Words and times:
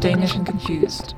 Danish 0.00 0.34
and 0.34 0.46
Confused. 0.46 1.14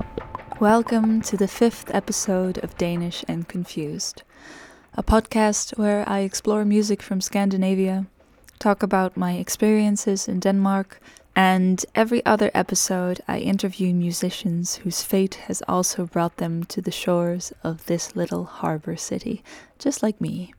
Welcome 0.59 1.21
to 1.23 1.35
the 1.35 1.47
fifth 1.47 1.93
episode 1.93 2.57
of 2.63 2.77
Danish 2.77 3.25
and 3.27 3.47
Confused, 3.47 4.21
a 4.99 5.03
podcast 5.03 5.77
where 5.77 6.03
I 6.09 6.21
explore 6.21 6.65
music 6.65 7.03
from 7.03 7.21
Scandinavia, 7.21 8.07
talk 8.57 8.81
about 8.81 9.15
my 9.15 9.33
experiences 9.33 10.27
in 10.27 10.39
Denmark, 10.39 10.99
and 11.35 11.85
every 11.93 12.25
other 12.25 12.49
episode 12.55 13.21
I 13.27 13.37
interview 13.37 13.93
musicians 13.93 14.77
whose 14.77 15.03
fate 15.03 15.35
has 15.45 15.61
also 15.67 16.07
brought 16.07 16.37
them 16.37 16.63
to 16.63 16.81
the 16.81 16.89
shores 16.89 17.53
of 17.63 17.85
this 17.85 18.15
little 18.15 18.45
harbor 18.45 18.97
city, 18.97 19.43
just 19.77 20.01
like 20.01 20.19
me. 20.19 20.55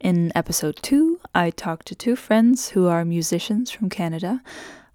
In 0.00 0.32
episode 0.34 0.78
2, 0.80 1.20
I 1.34 1.50
talk 1.50 1.84
to 1.84 1.94
two 1.94 2.16
friends 2.16 2.70
who 2.70 2.86
are 2.86 3.04
musicians 3.04 3.70
from 3.70 3.90
Canada, 3.90 4.42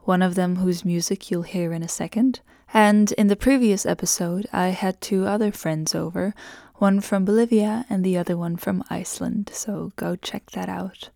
one 0.05 0.23
of 0.23 0.33
them 0.33 0.55
whose 0.55 0.83
music 0.83 1.29
you'll 1.29 1.43
hear 1.43 1.71
in 1.71 1.83
a 1.83 1.87
second. 1.87 2.39
And 2.73 3.11
in 3.13 3.27
the 3.27 3.35
previous 3.35 3.85
episode, 3.85 4.47
I 4.53 4.69
had 4.69 5.01
two 5.01 5.25
other 5.25 5.51
friends 5.51 5.93
over, 5.93 6.33
one 6.79 7.01
from 7.01 7.25
Bolivia 7.25 7.85
and 7.89 8.03
the 8.03 8.17
other 8.17 8.37
one 8.37 8.55
from 8.55 8.83
Iceland, 8.89 9.51
so 9.53 9.91
go 9.95 10.15
check 10.15 10.51
that 10.51 10.69
out. 10.69 11.09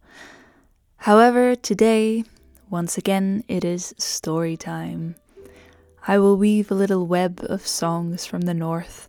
However, 0.97 1.55
today, 1.55 2.23
once 2.69 2.97
again, 2.97 3.43
it 3.47 3.63
is 3.63 3.93
story 3.97 4.57
time. 4.57 5.15
I 6.07 6.17
will 6.19 6.37
weave 6.37 6.69
a 6.69 6.75
little 6.75 7.07
web 7.07 7.41
of 7.47 7.65
songs 7.65 8.25
from 8.25 8.41
the 8.41 8.53
north 8.53 9.07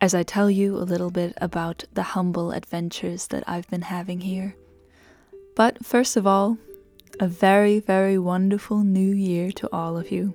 as 0.00 0.14
I 0.14 0.22
tell 0.22 0.50
you 0.50 0.76
a 0.76 0.84
little 0.84 1.10
bit 1.10 1.32
about 1.38 1.84
the 1.94 2.02
humble 2.02 2.52
adventures 2.52 3.28
that 3.28 3.44
I've 3.46 3.68
been 3.70 3.82
having 3.82 4.20
here. 4.20 4.54
But 5.54 5.84
first 5.84 6.16
of 6.16 6.26
all, 6.26 6.58
a 7.18 7.26
very, 7.26 7.80
very 7.80 8.18
wonderful 8.18 8.84
new 8.84 9.14
year 9.14 9.50
to 9.52 9.68
all 9.72 9.96
of 9.96 10.10
you. 10.10 10.34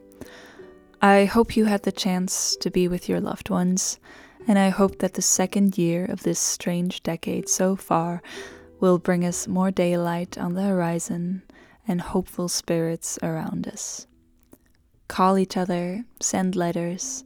I 1.01 1.25
hope 1.25 1.55
you 1.55 1.65
had 1.65 1.83
the 1.83 1.91
chance 1.91 2.55
to 2.57 2.71
be 2.71 2.87
with 2.87 3.07
your 3.07 3.19
loved 3.19 3.51
ones, 3.51 3.99
and 4.47 4.57
I 4.57 4.69
hope 4.69 4.99
that 4.99 5.13
the 5.13 5.21
second 5.21 5.77
year 5.77 6.05
of 6.05 6.23
this 6.23 6.39
strange 6.39 7.03
decade 7.03 7.49
so 7.49 7.75
far 7.75 8.21
will 8.79 8.97
bring 8.97 9.25
us 9.25 9.47
more 9.47 9.71
daylight 9.71 10.37
on 10.37 10.53
the 10.53 10.63
horizon 10.63 11.43
and 11.87 12.01
hopeful 12.01 12.47
spirits 12.47 13.19
around 13.21 13.67
us. 13.67 14.07
Call 15.07 15.37
each 15.37 15.57
other, 15.57 16.03
send 16.19 16.55
letters, 16.55 17.23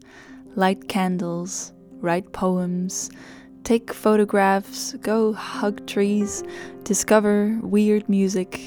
light 0.55 0.87
candles, 0.87 1.73
write 2.01 2.33
poems, 2.33 3.09
take 3.63 3.93
photographs, 3.93 4.93
go 5.01 5.33
hug 5.33 5.85
trees, 5.87 6.43
discover 6.83 7.59
weird 7.61 8.09
music, 8.09 8.59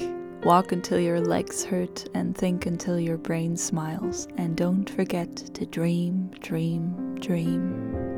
Walk 0.43 0.71
until 0.71 1.01
your 1.01 1.19
legs 1.19 1.65
hurt 1.65 2.07
and 2.13 2.35
think 2.35 2.65
until 2.65 2.97
your 2.97 3.17
brain 3.17 3.57
smiles. 3.57 4.25
And 4.37 4.55
don't 4.55 4.89
forget 4.89 5.35
to 5.35 5.65
dream, 5.65 6.31
dream, 6.39 7.15
dream. 7.19 8.08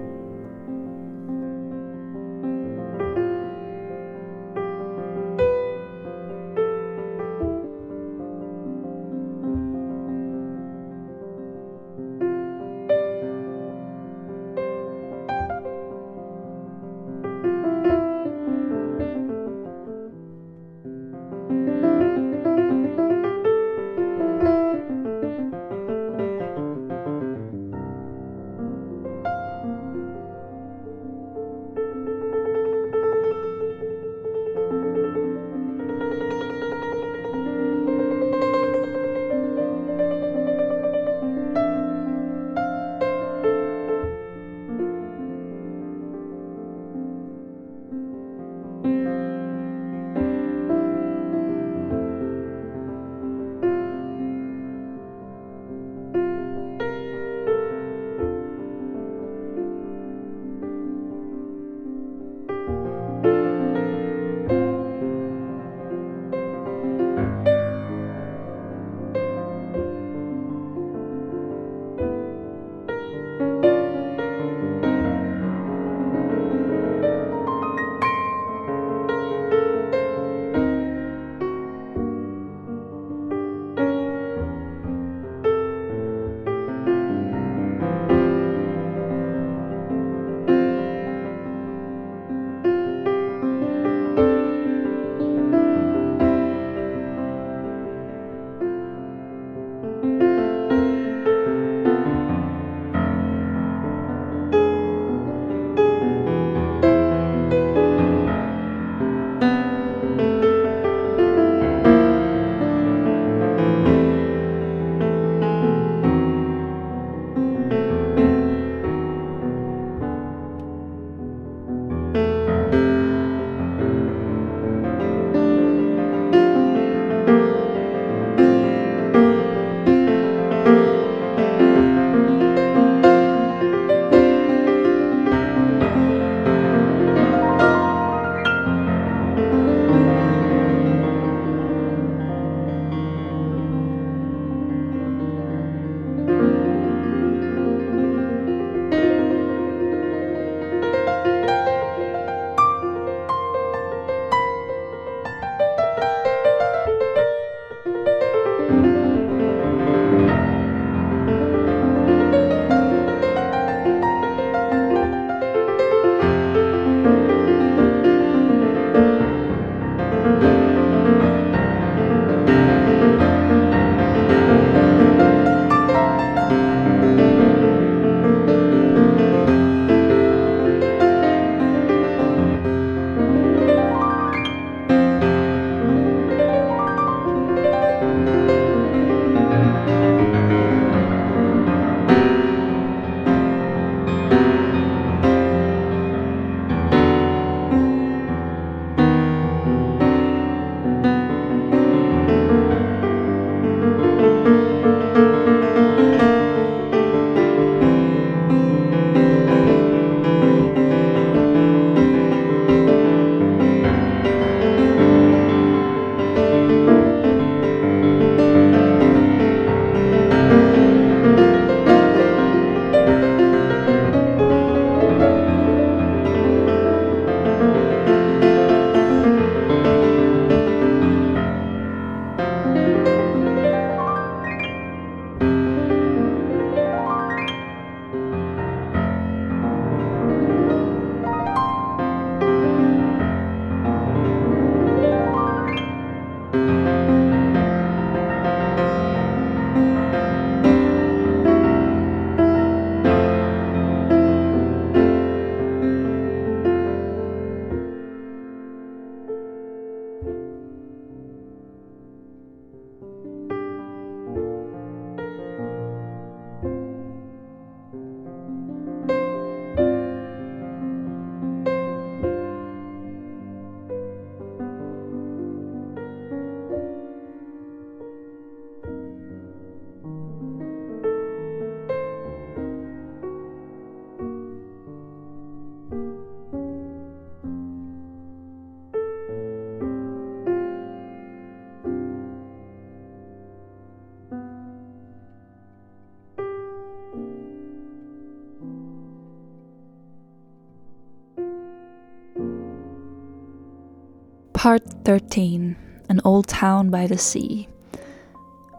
Part 304.61 304.83
13 305.05 305.75
An 306.07 306.21
Old 306.23 306.47
Town 306.47 306.91
by 306.91 307.07
the 307.07 307.17
Sea. 307.17 307.67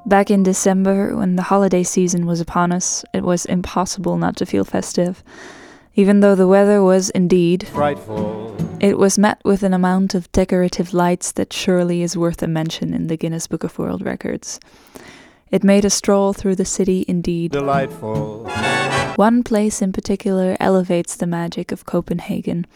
Back 0.07 0.31
in 0.31 0.45
December, 0.45 1.17
when 1.17 1.35
the 1.35 1.43
holiday 1.43 1.83
season 1.83 2.25
was 2.25 2.41
upon 2.41 2.71
us, 2.71 3.05
it 3.13 3.25
was 3.25 3.47
impossible 3.47 4.17
not 4.17 4.37
to 4.37 4.47
feel 4.47 4.65
festive. 4.65 5.25
Even 5.97 6.21
though 6.21 6.37
the 6.37 6.47
weather 6.47 6.85
was 6.85 7.11
indeed 7.11 7.67
frightful. 7.67 8.57
It 8.79 8.97
was 8.97 9.19
met 9.19 9.41
with 9.45 9.65
an 9.65 9.75
amount 9.75 10.15
of 10.15 10.31
decorative 10.31 10.95
lights 10.95 11.33
that 11.33 11.53
surely 11.53 12.03
is 12.03 12.17
worth 12.17 12.45
a 12.45 12.47
mention 12.47 12.95
in 12.95 13.09
the 13.09 13.17
Guinness 13.17 13.49
Book 13.49 13.65
of 13.65 13.77
World 13.77 14.05
Records. 14.05 14.61
It 15.51 15.65
made 15.65 15.85
a 15.85 15.91
stroll 15.91 16.33
through 16.33 16.55
the 16.55 16.65
city 16.65 17.05
indeed. 17.09 17.51
Delightful. 17.51 18.49
One 19.17 19.43
place 19.43 19.83
in 19.83 19.93
particular 19.93 20.57
elevates 20.61 21.17
the 21.17 21.27
magic 21.27 21.73
of 21.73 21.87
Copenhagen. 21.87 22.69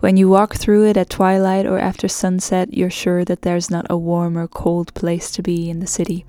When 0.00 0.16
you 0.16 0.30
walk 0.30 0.54
through 0.54 0.86
it 0.86 0.96
at 0.96 1.10
twilight 1.10 1.66
or 1.66 1.78
after 1.78 2.08
sunset, 2.08 2.72
you're 2.72 2.88
sure 2.88 3.22
that 3.26 3.42
there's 3.42 3.70
not 3.70 3.86
a 3.90 3.98
warm 3.98 4.38
or 4.38 4.48
cold 4.48 4.94
place 4.94 5.30
to 5.32 5.42
be 5.42 5.68
in 5.68 5.80
the 5.80 5.86
city. 5.86 6.24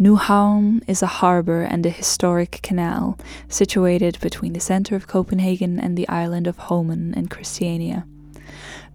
Nyhavn 0.00 0.82
is 0.88 1.02
a 1.02 1.18
harbour 1.20 1.60
and 1.60 1.84
a 1.84 1.90
historic 1.90 2.60
canal 2.62 3.18
situated 3.50 4.18
between 4.20 4.54
the 4.54 4.60
centre 4.60 4.96
of 4.96 5.06
Copenhagen 5.06 5.78
and 5.78 5.94
the 5.94 6.08
island 6.08 6.46
of 6.46 6.56
Holmen 6.56 7.12
and 7.14 7.30
Christiania. 7.30 8.06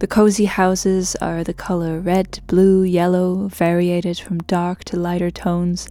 The 0.00 0.08
cozy 0.08 0.46
houses 0.46 1.14
are 1.20 1.44
the 1.44 1.54
colour 1.54 2.00
red, 2.00 2.40
blue, 2.48 2.82
yellow, 2.82 3.46
variated 3.46 4.18
from 4.18 4.38
dark 4.38 4.82
to 4.86 4.96
lighter 4.98 5.30
tones, 5.30 5.88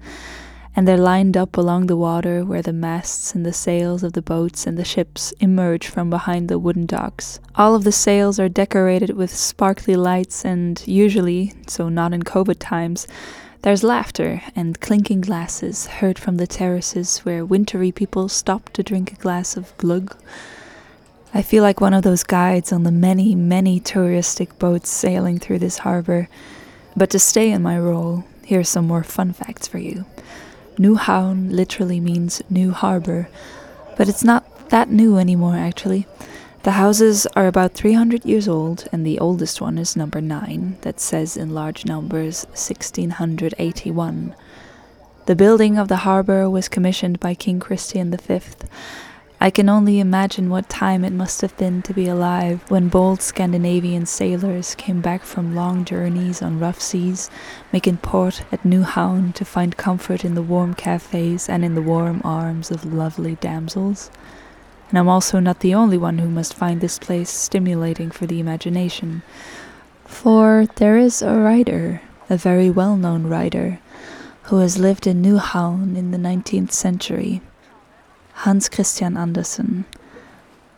and 0.79 0.87
they're 0.87 0.97
lined 0.97 1.35
up 1.35 1.57
along 1.57 1.87
the 1.87 1.97
water 1.97 2.45
where 2.45 2.61
the 2.61 2.71
masts 2.71 3.35
and 3.35 3.45
the 3.45 3.51
sails 3.51 4.01
of 4.01 4.13
the 4.13 4.21
boats 4.21 4.65
and 4.65 4.77
the 4.77 4.85
ships 4.85 5.33
emerge 5.41 5.87
from 5.87 6.09
behind 6.09 6.47
the 6.47 6.57
wooden 6.57 6.85
docks. 6.85 7.37
All 7.55 7.75
of 7.75 7.83
the 7.83 7.91
sails 7.91 8.39
are 8.39 8.47
decorated 8.47 9.09
with 9.09 9.35
sparkly 9.35 9.97
lights, 9.97 10.45
and 10.45 10.81
usually, 10.87 11.51
so 11.67 11.89
not 11.89 12.13
in 12.13 12.23
COVID 12.23 12.59
times, 12.59 13.09
there's 13.61 13.83
laughter 13.83 14.41
and 14.55 14.79
clinking 14.79 15.19
glasses 15.19 15.85
heard 15.85 16.17
from 16.17 16.37
the 16.37 16.47
terraces 16.47 17.19
where 17.25 17.43
wintry 17.43 17.91
people 17.91 18.29
stop 18.29 18.69
to 18.69 18.81
drink 18.81 19.11
a 19.11 19.21
glass 19.21 19.57
of 19.57 19.77
gløgg. 19.77 20.15
I 21.33 21.41
feel 21.41 21.61
like 21.61 21.81
one 21.81 21.93
of 21.93 22.03
those 22.03 22.23
guides 22.23 22.71
on 22.71 22.83
the 22.83 22.91
many, 22.93 23.35
many 23.35 23.81
touristic 23.81 24.57
boats 24.59 24.89
sailing 24.89 25.39
through 25.39 25.59
this 25.59 25.79
harbor. 25.79 26.29
But 26.95 27.09
to 27.09 27.19
stay 27.19 27.51
in 27.51 27.61
my 27.61 27.77
role, 27.77 28.23
here's 28.45 28.69
some 28.69 28.87
more 28.87 29.03
fun 29.03 29.33
facts 29.33 29.67
for 29.67 29.77
you. 29.77 30.05
Nyhavn 30.79 31.51
literally 31.51 31.99
means 31.99 32.41
new 32.49 32.71
harbor, 32.71 33.27
but 33.97 34.07
it's 34.07 34.23
not 34.23 34.69
that 34.69 34.89
new 34.89 35.17
anymore 35.17 35.57
actually. 35.57 36.07
The 36.63 36.71
houses 36.71 37.25
are 37.35 37.47
about 37.47 37.73
300 37.73 38.25
years 38.25 38.47
old, 38.47 38.87
and 38.91 39.05
the 39.05 39.17
oldest 39.19 39.61
one 39.61 39.77
is 39.77 39.95
number 39.95 40.19
9, 40.19 40.77
that 40.81 40.99
says 40.99 41.37
in 41.37 41.53
large 41.53 41.85
numbers 41.85 42.45
1681. 42.47 44.35
The 45.25 45.35
building 45.35 45.77
of 45.77 45.87
the 45.87 45.97
harbor 45.97 46.49
was 46.49 46.67
commissioned 46.67 47.19
by 47.19 47.33
King 47.33 47.59
Christian 47.61 48.11
V. 48.11 48.41
I 49.41 49.51
can 49.51 49.69
only 49.69 50.01
imagine 50.01 50.49
what 50.49 50.67
time 50.67 51.05
it 51.05 51.13
must 51.13 51.39
have 51.39 51.55
been 51.55 51.81
to 51.83 51.93
be 51.93 52.09
alive 52.09 52.69
when 52.69 52.89
bold 52.89 53.21
Scandinavian 53.21 54.05
sailors 54.05 54.75
came 54.75 54.99
back 54.99 55.23
from 55.23 55.55
long 55.55 55.85
journeys 55.85 56.41
on 56.41 56.59
rough 56.59 56.81
seas, 56.81 57.29
making 57.71 57.99
port 57.99 58.43
at 58.51 58.63
Nyhavn 58.63 59.33
to 59.35 59.45
find 59.45 59.77
comfort 59.77 60.25
in 60.25 60.35
the 60.35 60.41
warm 60.41 60.73
cafes 60.73 61.47
and 61.47 61.63
in 61.63 61.73
the 61.73 61.81
warm 61.81 62.19
arms 62.25 62.69
of 62.69 62.93
lovely 62.93 63.35
damsels. 63.35 64.11
And 64.89 64.99
I'm 64.99 65.07
also 65.07 65.39
not 65.39 65.61
the 65.61 65.73
only 65.73 65.97
one 65.97 66.17
who 66.17 66.29
must 66.29 66.53
find 66.53 66.81
this 66.81 66.99
place 66.99 67.29
stimulating 67.29 68.11
for 68.11 68.25
the 68.25 68.41
imagination. 68.41 69.21
For 70.03 70.67
there 70.75 70.97
is 70.97 71.21
a 71.21 71.35
writer, 71.35 72.01
a 72.29 72.35
very 72.35 72.69
well 72.69 72.97
known 72.97 73.27
writer, 73.27 73.79
who 74.43 74.57
has 74.57 74.77
lived 74.77 75.07
in 75.07 75.21
Nyhavn 75.21 75.95
in 75.95 76.11
the 76.11 76.17
19th 76.17 76.73
century, 76.73 77.41
Hans 78.43 78.69
Christian 78.69 79.17
Andersen. 79.17 79.83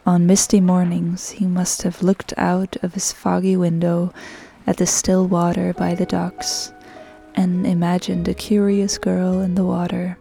On 0.03 0.25
misty 0.25 0.59
mornings, 0.59 1.29
he 1.29 1.45
must 1.45 1.83
have 1.83 2.01
looked 2.01 2.33
out 2.35 2.75
of 2.81 2.95
his 2.95 3.11
foggy 3.11 3.55
window 3.55 4.11
at 4.65 4.77
the 4.77 4.87
still 4.87 5.27
water 5.27 5.71
by 5.71 5.93
the 5.93 6.07
docks 6.07 6.73
and 7.35 7.67
imagined 7.67 8.27
a 8.27 8.33
curious 8.33 8.97
girl 8.97 9.41
in 9.41 9.53
the 9.53 9.63
water, 9.63 10.17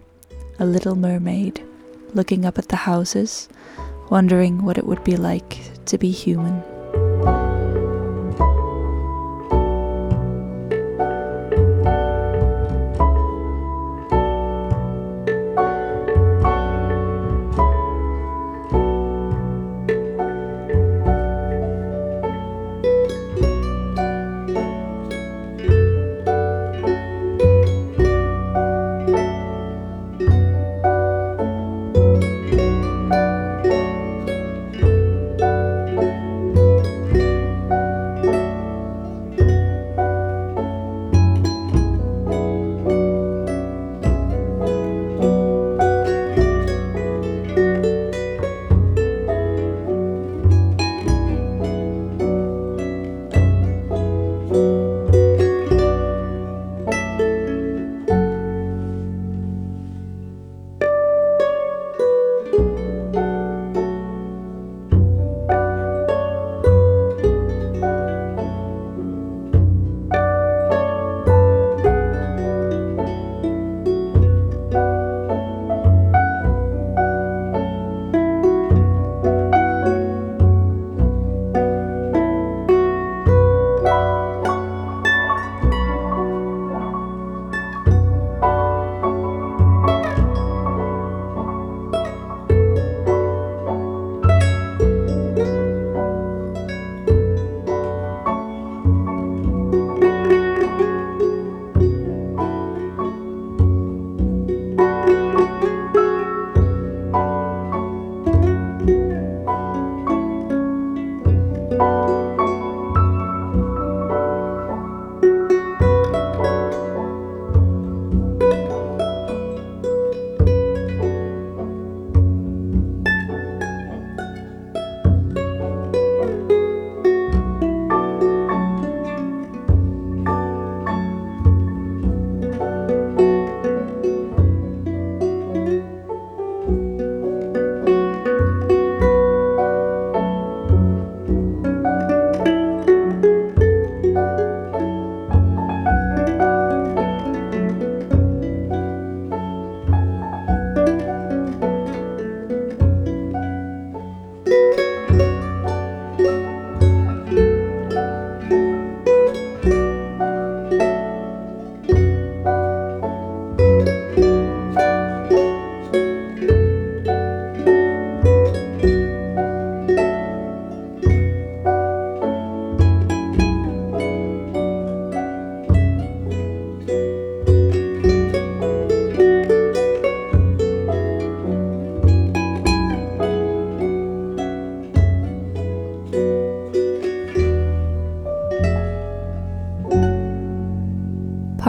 a 0.59 0.67
little 0.67 0.95
mermaid, 0.95 1.65
looking 2.13 2.45
up 2.45 2.59
at 2.59 2.69
the 2.69 2.77
houses, 2.77 3.49
wondering 4.11 4.63
what 4.63 4.77
it 4.77 4.87
would 4.87 5.03
be 5.03 5.17
like 5.17 5.61
to 5.87 5.97
be 5.97 6.11
human. 6.11 6.63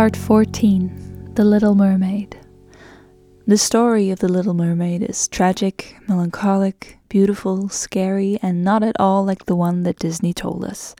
Part 0.01 0.17
14 0.17 1.33
The 1.35 1.43
Little 1.45 1.75
Mermaid. 1.75 2.35
The 3.45 3.55
story 3.55 4.09
of 4.09 4.17
The 4.17 4.27
Little 4.27 4.55
Mermaid 4.55 5.03
is 5.03 5.27
tragic, 5.27 5.95
melancholic, 6.07 6.97
beautiful, 7.07 7.69
scary, 7.69 8.39
and 8.41 8.63
not 8.63 8.81
at 8.81 8.95
all 8.99 9.23
like 9.23 9.45
the 9.45 9.55
one 9.55 9.83
that 9.83 9.99
Disney 9.99 10.33
told 10.33 10.65
us. 10.65 10.95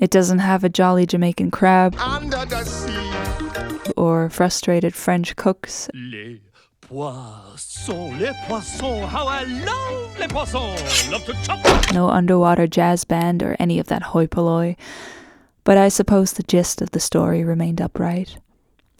It 0.00 0.10
doesn't 0.10 0.40
have 0.40 0.64
a 0.64 0.68
jolly 0.68 1.06
Jamaican 1.06 1.52
crab 1.52 1.94
Under 2.00 2.44
the 2.44 2.64
sea. 2.64 3.92
or 3.96 4.28
frustrated 4.30 4.96
French 4.96 5.36
cooks 5.36 5.88
Les 5.94 6.40
poissons, 6.80 8.18
les 8.18 8.34
poissons, 8.48 9.08
how 9.08 9.28
I 9.28 9.44
love 9.44 10.18
les 10.18 10.26
poissons. 10.26 11.08
Love 11.08 11.24
to 11.26 11.34
chop. 11.44 11.94
no 11.94 12.08
underwater 12.08 12.66
jazz 12.66 13.04
band, 13.04 13.44
or 13.44 13.54
any 13.60 13.78
of 13.78 13.86
that 13.86 14.02
hoi 14.02 14.26
polloi, 14.26 14.74
but 15.68 15.76
I 15.76 15.90
suppose 15.90 16.32
the 16.32 16.42
gist 16.44 16.80
of 16.80 16.92
the 16.92 16.98
story 16.98 17.44
remained 17.44 17.78
upright. 17.78 18.38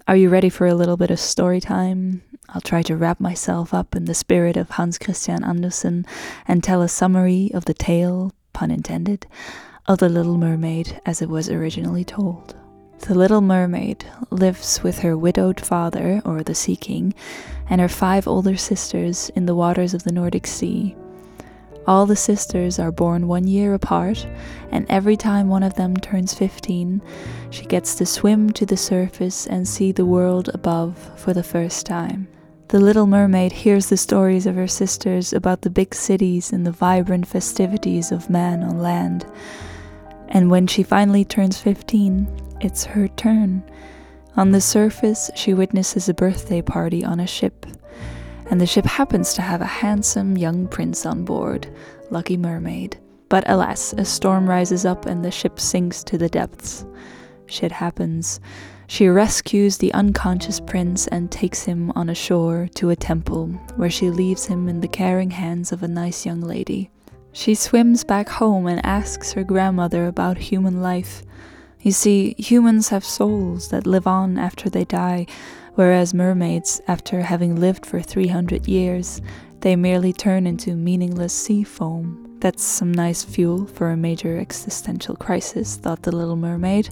Are 0.06 0.16
you 0.16 0.28
ready 0.28 0.50
for 0.50 0.66
a 0.66 0.75
little 0.75 0.98
bit 0.98 1.10
of 1.10 1.18
story 1.18 1.62
time? 1.62 2.20
I'll 2.50 2.60
try 2.60 2.82
to 2.82 2.94
wrap 2.94 3.20
myself 3.20 3.72
up 3.72 3.96
in 3.96 4.04
the 4.04 4.12
spirit 4.12 4.58
of 4.58 4.68
Hans 4.68 4.98
Christian 4.98 5.42
Andersen 5.42 6.04
and 6.46 6.62
tell 6.62 6.82
a 6.82 6.88
summary 6.88 7.50
of 7.54 7.64
the 7.64 7.72
tale, 7.72 8.34
pun 8.52 8.70
intended, 8.70 9.26
of 9.87 9.96
the 9.96 10.10
Little 10.10 10.37
Mermaid 10.37 11.00
as 11.06 11.22
it 11.22 11.30
was 11.30 11.48
originally 11.48 12.04
told. 12.04 12.54
The 12.98 13.14
Little 13.14 13.40
Mermaid 13.40 14.04
lives 14.28 14.82
with 14.82 14.98
her 14.98 15.16
widowed 15.16 15.60
father, 15.60 16.20
or 16.26 16.42
the 16.42 16.54
Sea 16.54 16.76
King, 16.76 17.14
and 17.70 17.80
her 17.80 17.88
five 17.88 18.28
older 18.28 18.58
sisters 18.58 19.30
in 19.34 19.46
the 19.46 19.54
waters 19.54 19.94
of 19.94 20.02
the 20.02 20.12
Nordic 20.12 20.46
Sea. 20.46 20.94
All 21.88 22.04
the 22.04 22.16
sisters 22.16 22.78
are 22.78 22.92
born 22.92 23.28
one 23.28 23.47
year 23.47 23.73
apart, 23.73 24.26
and 24.71 24.85
every 24.90 25.16
time 25.16 25.49
one 25.49 25.62
of 25.62 25.76
them 25.76 25.97
turns 25.97 26.35
15, 26.35 27.00
she 27.49 27.64
gets 27.64 27.95
to 27.95 28.04
swim 28.04 28.50
to 28.50 28.66
the 28.66 28.76
surface 28.76 29.47
and 29.47 29.66
see 29.66 29.90
the 29.90 30.04
world 30.04 30.50
above 30.52 30.99
for 31.16 31.33
the 31.33 31.42
first 31.42 31.87
time. 31.87 32.28
The 32.68 32.78
little 32.78 33.07
mermaid 33.07 33.52
hears 33.52 33.87
the 33.87 33.97
stories 33.97 34.45
of 34.45 34.54
her 34.57 34.66
sisters 34.68 35.33
about 35.33 35.62
the 35.62 35.71
big 35.71 35.95
cities 35.95 36.52
and 36.52 36.66
the 36.66 36.73
vibrant 36.73 37.26
festivities 37.26 38.12
of 38.12 38.28
man 38.28 38.62
on 38.62 38.83
land. 38.83 39.25
And 40.28 40.50
when 40.50 40.66
she 40.66 40.83
finally 40.83 41.25
turns 41.25 41.59
15, 41.59 42.28
it's 42.61 42.85
her 42.85 43.09
turn. 43.09 43.62
On 44.37 44.50
the 44.50 44.61
surface, 44.61 45.30
she 45.35 45.54
witnesses 45.54 46.07
a 46.07 46.12
birthday 46.12 46.61
party 46.61 47.02
on 47.02 47.18
a 47.18 47.26
ship 47.26 47.64
and 48.50 48.61
the 48.61 48.67
ship 48.67 48.87
happens 48.87 49.35
to 49.35 49.43
have 49.43 49.61
a 49.61 49.67
handsome 49.67 50.37
young 50.37 50.69
prince 50.69 51.05
on 51.05 51.25
board, 51.25 51.69
Lucky 52.11 52.37
Mermaid. 52.37 52.99
But 53.28 53.49
alas, 53.49 53.93
a 53.93 54.05
storm 54.05 54.49
rises 54.49 54.85
up 54.85 55.07
and 55.07 55.25
the 55.25 55.31
ship 55.31 55.61
sinks 55.61 56.02
to 56.05 56.17
the 56.17 56.28
depths. 56.28 56.87
Shit 57.47 57.73
happens. 57.73 58.40
She 58.87 59.09
rescues 59.09 59.76
the 59.76 59.93
unconscious 59.93 60.61
prince 60.61 61.07
and 61.09 61.31
takes 61.31 61.64
him 61.64 61.93
on 61.95 62.09
a 62.09 62.14
shore 62.14 62.69
to 62.76 62.88
a 62.88 62.97
temple, 62.97 63.49
where 63.76 63.90
she 63.90 64.11
leaves 64.11 64.47
him 64.47 64.67
in 64.67 64.81
the 64.81 64.88
caring 64.88 65.31
hands 65.31 65.73
of 65.73 65.83
a 65.83 65.88
nice 65.88 66.25
young 66.25 66.40
lady. 66.40 66.90
She 67.33 67.55
swims 67.55 68.02
back 68.02 68.31
home 68.31 68.67
and 68.67 68.85
asks 68.85 69.33
her 69.33 69.45
grandmother 69.45 70.07
about 70.07 70.38
human 70.38 70.81
life. 70.81 71.23
You 71.81 71.93
see, 71.93 72.35
humans 72.38 72.88
have 72.88 73.05
souls 73.05 73.69
that 73.69 73.87
live 73.87 74.07
on 74.07 74.38
after 74.38 74.71
they 74.71 74.85
die, 74.85 75.26
whereas 75.78 76.12
mermaids, 76.12 76.80
after 76.88 77.23
having 77.23 77.54
lived 77.54 77.87
for 77.87 78.00
300 78.00 78.66
years, 78.66 79.23
they 79.61 79.76
merely 79.76 80.12
turn 80.12 80.44
into 80.44 80.75
meaningless 80.75 81.32
sea 81.32 81.62
foam. 81.62 82.37
That's 82.40 82.64
some 82.64 82.90
nice 82.90 83.23
fuel 83.23 83.64
for 83.64 83.92
a 83.92 83.97
major 83.97 84.40
existential 84.40 85.14
crisis, 85.14 85.76
thought 85.76 86.02
the 86.02 86.11
little 86.11 86.35
mermaid, 86.35 86.90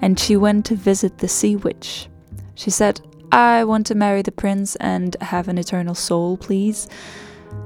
and 0.00 0.20
she 0.20 0.36
went 0.36 0.66
to 0.66 0.76
visit 0.76 1.18
the 1.18 1.26
sea 1.26 1.56
witch. 1.56 2.08
She 2.54 2.70
said, 2.70 3.00
I 3.32 3.64
want 3.64 3.88
to 3.88 3.96
marry 3.96 4.22
the 4.22 4.30
prince 4.30 4.76
and 4.76 5.16
have 5.20 5.48
an 5.48 5.58
eternal 5.58 5.96
soul, 5.96 6.36
please. 6.36 6.86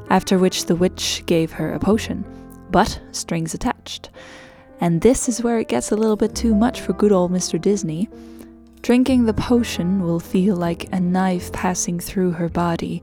After 0.09 0.39
which 0.39 0.65
the 0.65 0.77
witch 0.77 1.23
gave 1.27 1.53
her 1.53 1.75
a 1.75 1.79
potion, 1.79 2.25
but 2.71 2.99
strings 3.11 3.53
attached. 3.53 4.09
And 4.81 5.03
this 5.03 5.29
is 5.29 5.43
where 5.43 5.59
it 5.59 5.69
gets 5.69 5.93
a 5.93 5.97
little 5.97 6.17
bit 6.17 6.35
too 6.35 6.55
much 6.55 6.81
for 6.81 6.95
good 6.95 7.13
old 7.13 7.31
Mr. 7.31 7.61
Disney. 7.61 8.09
Drinking 8.83 9.27
the 9.27 9.33
potion 9.33 10.03
will 10.03 10.19
feel 10.19 10.57
like 10.57 10.93
a 10.93 10.99
knife 10.99 11.53
passing 11.53 12.01
through 12.01 12.33
her 12.33 12.49
body, 12.49 13.01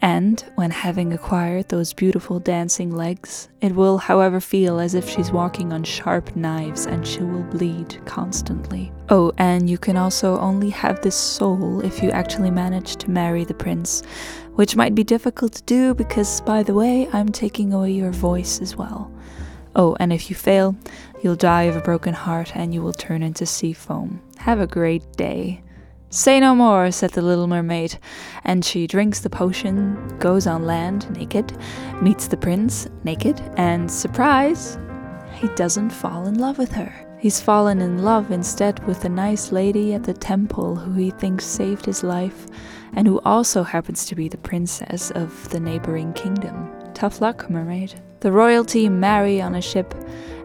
and 0.00 0.44
when 0.54 0.70
having 0.70 1.12
acquired 1.12 1.68
those 1.68 1.92
beautiful 1.92 2.38
dancing 2.38 2.94
legs, 2.94 3.48
it 3.60 3.74
will, 3.74 3.98
however, 3.98 4.38
feel 4.38 4.78
as 4.78 4.94
if 4.94 5.10
she's 5.10 5.32
walking 5.32 5.72
on 5.72 5.82
sharp 5.82 6.36
knives 6.36 6.86
and 6.86 7.04
she 7.04 7.24
will 7.24 7.42
bleed 7.42 8.00
constantly. 8.06 8.92
Oh, 9.08 9.32
and 9.38 9.68
you 9.68 9.76
can 9.76 9.96
also 9.96 10.38
only 10.38 10.70
have 10.70 11.00
this 11.00 11.16
soul 11.16 11.80
if 11.80 12.00
you 12.00 12.12
actually 12.12 12.52
manage 12.52 12.94
to 12.98 13.10
marry 13.10 13.44
the 13.44 13.54
prince, 13.54 14.04
which 14.54 14.76
might 14.76 14.94
be 14.94 15.02
difficult 15.02 15.52
to 15.54 15.62
do 15.64 15.94
because, 15.94 16.40
by 16.42 16.62
the 16.62 16.74
way, 16.74 17.08
I'm 17.12 17.30
taking 17.30 17.72
away 17.72 17.90
your 17.90 18.12
voice 18.12 18.60
as 18.60 18.76
well. 18.76 19.10
Oh, 19.74 19.96
and 19.98 20.12
if 20.12 20.30
you 20.30 20.36
fail, 20.36 20.76
you'll 21.22 21.34
die 21.34 21.64
of 21.64 21.74
a 21.74 21.80
broken 21.80 22.14
heart 22.14 22.54
and 22.54 22.72
you 22.72 22.82
will 22.82 22.92
turn 22.92 23.24
into 23.24 23.46
sea 23.46 23.72
foam. 23.72 24.22
Have 24.38 24.60
a 24.60 24.66
great 24.66 25.12
day. 25.16 25.62
Say 26.10 26.40
no 26.40 26.54
more, 26.54 26.90
said 26.90 27.10
the 27.10 27.20
little 27.20 27.46
mermaid, 27.46 27.98
and 28.44 28.64
she 28.64 28.86
drinks 28.86 29.20
the 29.20 29.28
potion, 29.28 30.16
goes 30.18 30.46
on 30.46 30.64
land 30.64 31.10
naked, 31.14 31.52
meets 32.00 32.28
the 32.28 32.36
prince 32.36 32.88
naked, 33.04 33.38
and 33.56 33.90
surprise, 33.90 34.78
he 35.34 35.48
doesn't 35.48 35.90
fall 35.90 36.26
in 36.26 36.38
love 36.38 36.56
with 36.56 36.72
her. 36.72 36.94
He's 37.18 37.40
fallen 37.40 37.80
in 37.80 38.04
love 38.04 38.30
instead 38.30 38.82
with 38.86 39.04
a 39.04 39.08
nice 39.08 39.52
lady 39.52 39.92
at 39.92 40.04
the 40.04 40.14
temple 40.14 40.76
who 40.76 40.92
he 40.92 41.10
thinks 41.10 41.44
saved 41.44 41.84
his 41.84 42.02
life, 42.02 42.46
and 42.94 43.06
who 43.06 43.20
also 43.24 43.62
happens 43.64 44.06
to 44.06 44.14
be 44.14 44.28
the 44.28 44.38
princess 44.38 45.10
of 45.10 45.50
the 45.50 45.60
neighboring 45.60 46.12
kingdom. 46.14 46.70
Tough 46.94 47.20
luck, 47.20 47.50
mermaid. 47.50 48.00
The 48.20 48.32
royalty 48.32 48.88
marry 48.88 49.42
on 49.42 49.56
a 49.56 49.60
ship, 49.60 49.94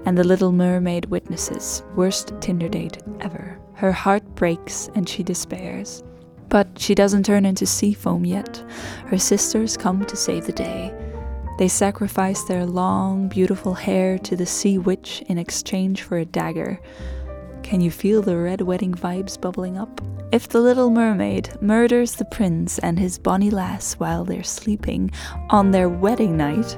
and 0.06 0.18
the 0.18 0.24
little 0.24 0.52
mermaid 0.52 1.06
witnesses. 1.06 1.84
Worst 1.96 2.34
Tinder 2.42 2.70
date 2.70 2.98
ever. 3.22 3.60
Her 3.74 3.92
heart 3.92 4.24
breaks 4.36 4.90
and 4.96 5.08
she 5.08 5.24
despairs. 5.24 6.04
But 6.50 6.68
she 6.78 6.94
doesn't 6.94 7.26
turn 7.26 7.46
into 7.46 7.66
sea 7.66 7.94
foam 7.94 8.26
yet. 8.26 8.64
Her 9.08 9.18
sisters 9.18 9.76
come 9.78 10.06
to 10.06 10.16
save 10.16 10.46
the 10.46 10.52
day. 10.52 10.94
They 11.58 11.68
sacrifice 11.68 12.44
their 12.44 12.66
long, 12.66 13.28
beautiful 13.28 13.74
hair 13.74 14.18
to 14.20 14.36
the 14.36 14.46
sea 14.46 14.78
witch 14.78 15.24
in 15.28 15.38
exchange 15.38 16.02
for 16.02 16.18
a 16.18 16.26
dagger. 16.26 16.80
Can 17.64 17.80
you 17.80 17.92
feel 17.92 18.22
the 18.22 18.38
red 18.38 18.62
wedding 18.62 18.94
vibes 18.94 19.40
bubbling 19.40 19.78
up? 19.78 20.02
If 20.32 20.50
the 20.50 20.62
little 20.62 20.90
mermaid 20.90 21.50
murders 21.62 22.16
the 22.16 22.26
prince 22.26 22.80
and 22.80 22.98
his 22.98 23.20
bonny 23.20 23.52
lass 23.52 23.94
while 23.94 24.26
they're 24.26 24.44
sleeping 24.44 25.12
on 25.50 25.72
their 25.72 25.88
wedding 25.88 26.36
night, 26.38 26.76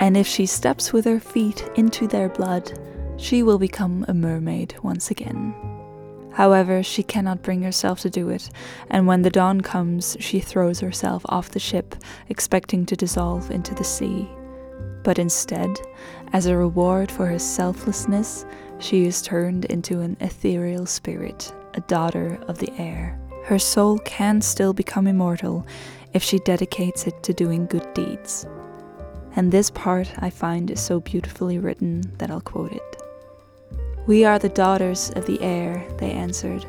and 0.00 0.16
if 0.16 0.26
she 0.26 0.46
steps 0.46 0.92
with 0.92 1.04
her 1.04 1.20
feet 1.20 1.68
into 1.76 2.06
their 2.06 2.28
blood, 2.28 2.78
she 3.16 3.42
will 3.42 3.58
become 3.58 4.04
a 4.08 4.14
mermaid 4.14 4.74
once 4.82 5.10
again. 5.10 5.54
However, 6.32 6.82
she 6.82 7.02
cannot 7.02 7.42
bring 7.42 7.62
herself 7.62 8.00
to 8.00 8.10
do 8.10 8.28
it, 8.28 8.50
and 8.90 9.06
when 9.06 9.22
the 9.22 9.30
dawn 9.30 9.62
comes, 9.62 10.18
she 10.20 10.38
throws 10.38 10.80
herself 10.80 11.22
off 11.30 11.48
the 11.48 11.58
ship, 11.58 11.96
expecting 12.28 12.84
to 12.86 12.96
dissolve 12.96 13.50
into 13.50 13.74
the 13.74 13.84
sea. 13.84 14.28
But 15.02 15.18
instead, 15.18 15.80
as 16.34 16.44
a 16.44 16.56
reward 16.56 17.10
for 17.10 17.24
her 17.24 17.38
selflessness, 17.38 18.44
she 18.78 19.06
is 19.06 19.22
turned 19.22 19.64
into 19.66 20.00
an 20.00 20.18
ethereal 20.20 20.84
spirit, 20.84 21.54
a 21.72 21.80
daughter 21.82 22.38
of 22.48 22.58
the 22.58 22.72
air. 22.78 23.18
Her 23.44 23.58
soul 23.58 23.98
can 24.00 24.42
still 24.42 24.74
become 24.74 25.06
immortal 25.06 25.66
if 26.12 26.22
she 26.22 26.38
dedicates 26.40 27.06
it 27.06 27.22
to 27.22 27.32
doing 27.32 27.64
good 27.66 27.94
deeds. 27.94 28.46
And 29.36 29.52
this 29.52 29.70
part 29.70 30.10
I 30.18 30.30
find 30.30 30.70
is 30.70 30.80
so 30.80 31.00
beautifully 31.00 31.58
written 31.58 32.02
that 32.18 32.30
I'll 32.30 32.40
quote 32.40 32.72
it. 32.72 33.02
We 34.06 34.24
are 34.24 34.38
the 34.38 34.48
daughters 34.48 35.10
of 35.10 35.26
the 35.26 35.40
air, 35.42 35.86
they 35.98 36.10
answered. 36.10 36.64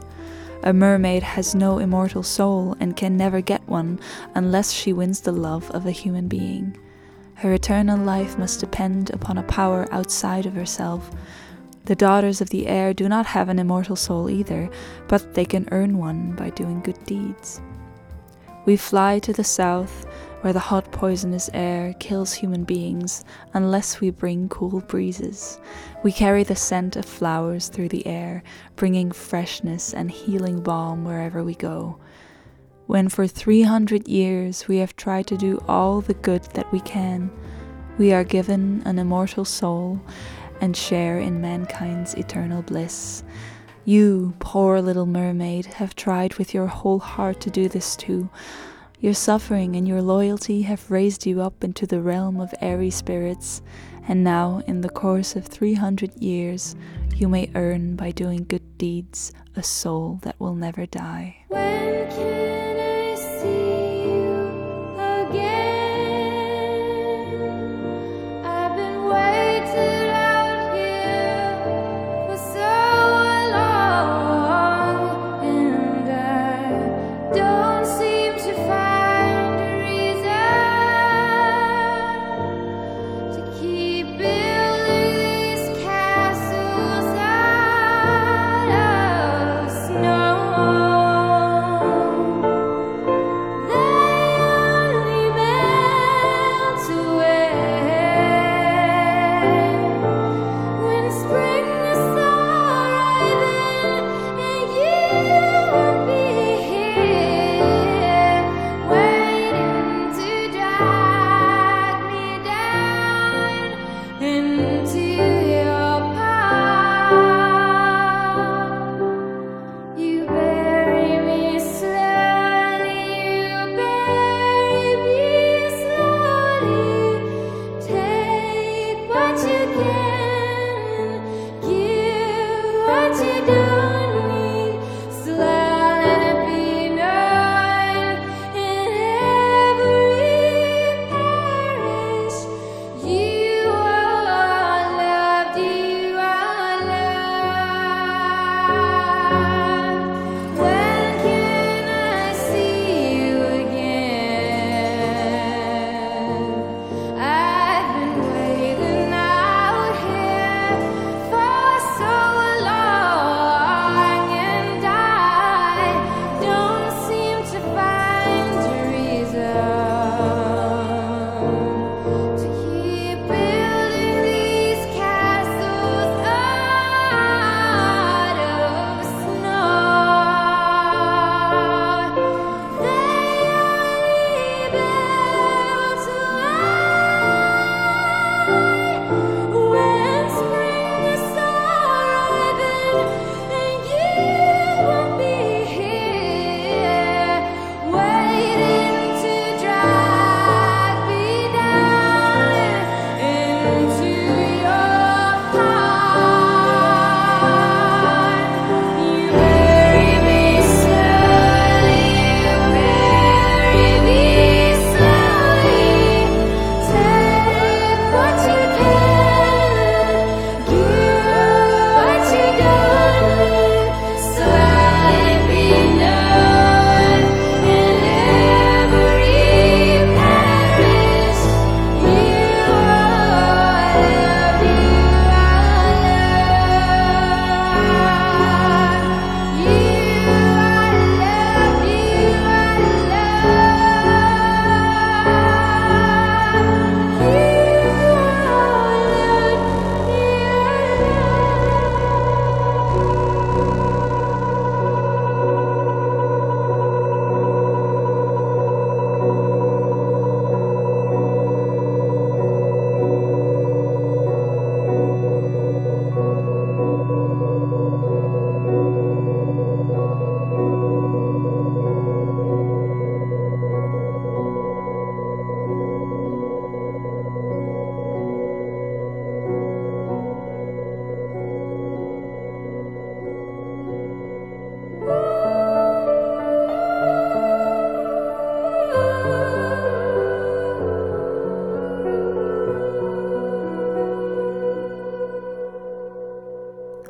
A 0.63 0.73
mermaid 0.73 1.23
has 1.23 1.55
no 1.55 1.77
immortal 1.77 2.23
soul 2.23 2.75
and 2.79 2.97
can 2.97 3.15
never 3.15 3.41
get 3.41 3.67
one 3.69 3.99
unless 4.35 4.71
she 4.71 4.91
wins 4.91 5.21
the 5.21 5.31
love 5.31 5.69
of 5.71 5.85
a 5.85 5.91
human 5.91 6.27
being. 6.27 6.75
Her 7.35 7.53
eternal 7.53 7.99
life 7.99 8.39
must 8.39 8.59
depend 8.59 9.11
upon 9.11 9.37
a 9.37 9.43
power 9.43 9.87
outside 9.91 10.47
of 10.47 10.55
herself. 10.55 11.11
The 11.85 11.95
daughters 11.95 12.41
of 12.41 12.49
the 12.49 12.65
air 12.65 12.91
do 12.91 13.07
not 13.07 13.27
have 13.27 13.47
an 13.47 13.59
immortal 13.59 13.95
soul 13.95 14.31
either, 14.31 14.69
but 15.07 15.35
they 15.35 15.45
can 15.45 15.69
earn 15.71 15.99
one 15.99 16.31
by 16.31 16.49
doing 16.49 16.81
good 16.81 17.01
deeds. 17.05 17.61
We 18.65 18.75
fly 18.75 19.19
to 19.19 19.31
the 19.31 19.43
south, 19.43 20.06
where 20.41 20.53
the 20.53 20.59
hot 20.59 20.91
poisonous 20.91 21.49
air 21.53 21.93
kills 21.99 22.33
human 22.33 22.63
beings 22.63 23.23
unless 23.53 23.99
we 23.99 24.09
bring 24.09 24.49
cool 24.49 24.81
breezes. 24.81 25.59
We 26.03 26.11
carry 26.11 26.43
the 26.43 26.55
scent 26.55 26.95
of 26.95 27.05
flowers 27.05 27.69
through 27.69 27.89
the 27.89 28.05
air, 28.05 28.43
bringing 28.75 29.11
freshness 29.11 29.93
and 29.93 30.11
healing 30.11 30.61
balm 30.61 31.03
wherever 31.05 31.43
we 31.43 31.55
go. 31.55 31.99
When 32.85 33.09
for 33.09 33.27
300 33.27 34.07
years 34.07 34.67
we 34.67 34.77
have 34.77 34.95
tried 34.95 35.27
to 35.27 35.37
do 35.37 35.61
all 35.67 36.01
the 36.01 36.13
good 36.13 36.43
that 36.53 36.71
we 36.71 36.79
can, 36.81 37.31
we 37.97 38.13
are 38.13 38.23
given 38.23 38.83
an 38.85 38.99
immortal 38.99 39.43
soul 39.43 39.99
and 40.61 40.77
share 40.77 41.19
in 41.19 41.41
mankind's 41.41 42.13
eternal 42.13 42.61
bliss. 42.61 43.23
You, 43.85 44.33
poor 44.39 44.81
little 44.81 45.05
mermaid, 45.05 45.65
have 45.65 45.95
tried 45.95 46.35
with 46.35 46.53
your 46.53 46.67
whole 46.67 46.99
heart 46.99 47.39
to 47.41 47.49
do 47.49 47.67
this 47.67 47.95
too. 47.95 48.29
Your 48.99 49.13
suffering 49.13 49.75
and 49.75 49.87
your 49.87 50.01
loyalty 50.01 50.63
have 50.63 50.89
raised 50.89 51.27
you 51.27 51.39
up 51.41 51.63
into 51.63 51.85
the 51.85 52.01
realm 52.01 52.39
of 52.39 52.53
airy 52.61 52.89
spirits, 52.89 53.61
and 54.07 54.23
now, 54.23 54.63
in 54.65 54.81
the 54.81 54.89
course 54.89 55.35
of 55.35 55.45
300 55.45 56.15
years, 56.15 56.75
you 57.15 57.27
may 57.27 57.51
earn 57.53 57.95
by 57.95 58.09
doing 58.09 58.45
good 58.47 58.77
deeds 58.79 59.33
a 59.55 59.61
soul 59.61 60.19
that 60.23 60.39
will 60.39 60.55
never 60.55 60.87
die. 60.87 62.66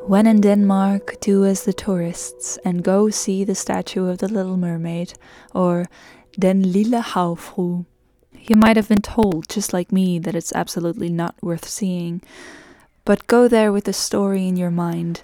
When 0.08 0.26
in 0.26 0.40
Denmark, 0.40 1.20
do 1.20 1.44
as 1.44 1.64
the 1.64 1.74
tourists 1.74 2.58
and 2.64 2.82
go 2.82 3.10
see 3.10 3.44
the 3.44 3.54
statue 3.54 4.06
of 4.06 4.16
the 4.16 4.28
Little 4.28 4.56
Mermaid, 4.56 5.12
or 5.52 5.84
Den 6.32 6.72
Lille 6.72 7.02
Havfrue. 7.02 7.84
You 8.32 8.56
might 8.56 8.76
have 8.76 8.88
been 8.88 9.02
told, 9.02 9.50
just 9.50 9.74
like 9.74 9.92
me, 9.92 10.18
that 10.20 10.34
it's 10.34 10.54
absolutely 10.54 11.10
not 11.10 11.34
worth 11.42 11.68
seeing. 11.68 12.22
But 13.04 13.26
go 13.26 13.48
there 13.48 13.70
with 13.70 13.86
a 13.86 13.92
story 13.92 14.48
in 14.48 14.56
your 14.56 14.70
mind. 14.70 15.20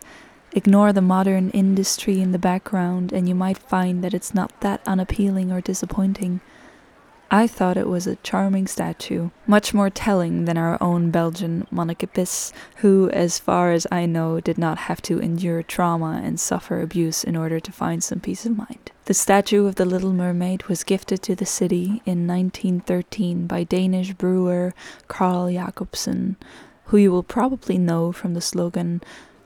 Ignore 0.52 0.92
the 0.92 1.00
modern 1.00 1.48
industry 1.52 2.20
in 2.20 2.32
the 2.32 2.38
background, 2.38 3.10
and 3.10 3.26
you 3.26 3.34
might 3.34 3.56
find 3.56 4.04
that 4.04 4.12
it's 4.12 4.34
not 4.34 4.60
that 4.60 4.82
unappealing 4.86 5.50
or 5.50 5.62
disappointing. 5.62 6.42
I 7.34 7.48
thought 7.48 7.76
it 7.76 7.88
was 7.88 8.06
a 8.06 8.14
charming 8.22 8.68
statue, 8.68 9.30
much 9.44 9.74
more 9.74 9.90
telling 9.90 10.44
than 10.44 10.56
our 10.56 10.80
own 10.80 11.10
Belgian 11.10 11.66
Bis, 12.12 12.52
who, 12.76 13.10
as 13.10 13.40
far 13.40 13.72
as 13.72 13.88
I 13.90 14.06
know, 14.06 14.38
did 14.38 14.56
not 14.56 14.78
have 14.78 15.02
to 15.02 15.18
endure 15.18 15.64
trauma 15.64 16.20
and 16.22 16.38
suffer 16.38 16.80
abuse 16.80 17.24
in 17.24 17.34
order 17.34 17.58
to 17.58 17.72
find 17.72 18.04
some 18.04 18.20
peace 18.20 18.46
of 18.46 18.56
mind. 18.56 18.92
The 19.06 19.14
statue 19.14 19.66
of 19.66 19.74
the 19.74 19.84
Little 19.84 20.12
Mermaid 20.12 20.66
was 20.68 20.84
gifted 20.84 21.22
to 21.22 21.34
the 21.34 21.44
city 21.44 22.02
in 22.06 22.28
1913 22.28 23.48
by 23.48 23.64
Danish 23.64 24.12
brewer 24.12 24.72
Carl 25.08 25.50
Jacobsen, 25.50 26.36
who 26.84 26.98
you 26.98 27.10
will 27.10 27.24
probably 27.24 27.78
know 27.78 28.12
from 28.12 28.34
the 28.34 28.40
slogan 28.40 29.02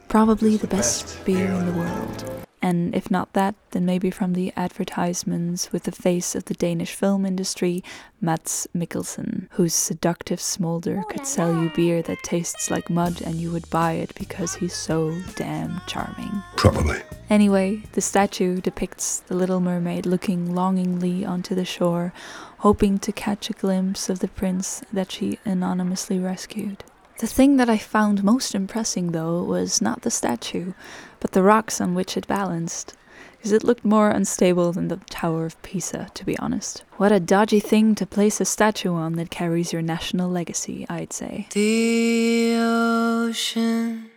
Probably 0.09 0.59
the 0.59 0.67
best 0.67 1.25
beer 1.25 1.47
in 1.47 1.65
the 1.65 1.73
world. 1.73 2.48
And 2.61 2.95
if 2.95 3.11
not 3.11 3.33
that, 3.35 3.55
then 3.71 3.87
maybe 3.87 4.11
from 4.11 4.33
the 4.33 4.53
advertisements 4.57 5.73
with 5.73 5.85
the 5.85 5.93
face 5.93 6.35
of 6.35 6.47
the 6.47 6.55
Danish 6.55 6.95
film 6.95 7.25
industry, 7.25 7.85
Mads 8.21 8.67
Mikkelsen, 8.77 9.47
whose 9.53 9.75
seductive 9.75 10.41
smolder 10.41 11.03
oh, 11.05 11.09
could 11.09 11.27
sell 11.27 11.53
you 11.53 11.71
beer 11.75 12.03
that 12.03 12.23
tastes 12.23 12.71
like 12.71 12.91
mud 12.91 13.23
and 13.23 13.37
you 13.37 13.53
would 13.53 13.71
buy 13.71 13.93
it 13.93 14.13
because 14.17 14.57
he's 14.57 14.75
so 14.75 15.17
damn 15.37 15.81
charming. 15.87 16.43
Probably. 16.57 17.01
Anyway, 17.31 17.83
the 17.93 18.01
statue 18.01 18.61
depicts 18.61 19.21
the 19.21 19.37
little 19.37 19.61
mermaid 19.61 20.07
looking 20.07 20.55
longingly 20.55 21.25
onto 21.25 21.55
the 21.55 21.65
shore, 21.65 22.13
hoping 22.59 22.99
to 22.99 23.13
catch 23.13 23.51
a 23.51 23.53
glimpse 23.53 24.09
of 24.09 24.19
the 24.19 24.29
prince 24.29 24.83
that 24.93 25.13
she 25.13 25.39
anonymously 25.45 26.19
rescued. 26.19 26.83
The 27.19 27.27
thing 27.27 27.57
that 27.57 27.69
I 27.69 27.79
found 27.79 28.23
most 28.23 28.55
impressing, 28.55 29.11
though, 29.11 29.43
was 29.43 29.83
not 29.83 30.03
the 30.03 30.11
statue, 30.11 30.73
but 31.21 31.33
the 31.33 31.43
rocks 31.43 31.81
on 31.81 31.95
which 31.95 32.17
it 32.17 32.27
balanced, 32.27 32.95
because 33.37 33.53
it 33.53 33.65
looked 33.65 33.85
more 33.85 34.11
unstable 34.11 34.73
than 34.73 34.89
the 34.89 34.97
Tower 35.11 35.47
of 35.47 35.61
Pisa, 35.63 36.09
to 36.15 36.25
be 36.25 36.39
honest. 36.39 36.83
What 36.97 37.13
a 37.13 37.21
dodgy 37.21 37.61
thing 37.61 37.95
to 37.97 38.07
place 38.07 38.41
a 38.41 38.45
statue 38.45 38.93
on 38.93 39.13
that 39.15 39.31
carries 39.31 39.73
your 39.73 39.83
national 39.83 40.29
legacy, 40.31 40.87
I'd 40.89 41.13
say. 41.13 41.47
The 41.53 42.57
ocean 42.59 44.11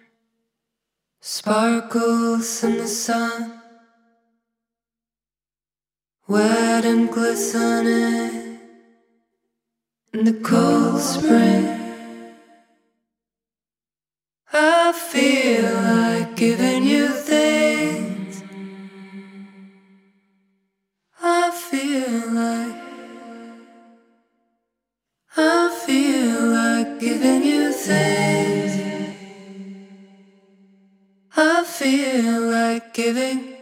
sparkles 1.19 2.63
in 2.63 2.77
the 2.77 2.87
sun, 2.87 3.61
wet 6.27 6.83
and 6.85 7.09
glistening 7.11 8.59
in 10.13 10.25
the 10.25 10.33
cold 10.41 10.99
spring. 10.99 11.80
I 14.53 14.91
feel 14.91 15.63
like 15.63 16.35
giving 16.35 16.83
you 16.83 17.07
things. 17.07 18.43
I 21.21 21.51
feel 21.51 22.33
like. 22.33 22.75
I 25.37 25.83
feel 25.85 26.47
like 26.47 26.99
giving 26.99 27.43
you 27.43 27.71
things. 27.71 28.73
I 31.37 31.63
feel 31.63 32.41
like 32.41 32.93
giving. 32.93 33.55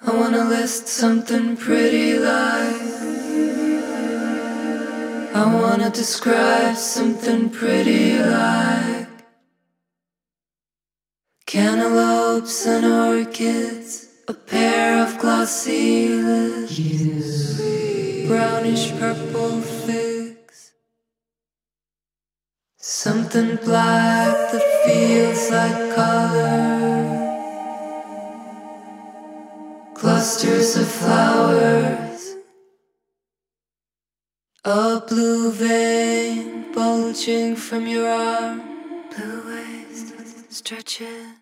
I 0.00 0.16
wanna 0.16 0.44
list 0.48 0.88
something 0.88 1.54
pretty 1.58 2.18
like. 2.18 2.79
I 5.32 5.44
wanna 5.54 5.90
describe 5.90 6.76
something 6.76 7.50
pretty 7.50 8.18
like 8.18 9.06
cantaloupes 11.46 12.66
and 12.66 12.84
orchids, 12.84 14.08
a 14.26 14.34
pair 14.34 15.06
of 15.06 15.16
glossy 15.20 16.08
lips, 16.08 17.60
brownish 18.26 18.90
purple 18.98 19.60
figs, 19.60 20.72
something 22.76 23.54
black 23.64 24.34
that 24.50 24.66
feels 24.84 25.48
like 25.52 25.94
color, 25.94 27.06
clusters 29.94 30.76
of 30.76 30.88
flowers. 30.88 32.09
A 34.62 35.00
blue 35.08 35.50
vein 35.52 36.70
bulging 36.74 37.56
from 37.56 37.86
your 37.86 38.06
arm, 38.06 38.60
blue 39.08 39.46
waist 39.46 40.12
stretching, 40.52 41.36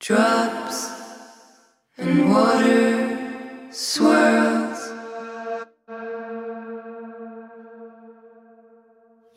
drops 0.00 0.90
and 1.96 2.32
water 2.32 3.70
swirls. 3.70 4.90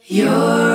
Your 0.07 0.72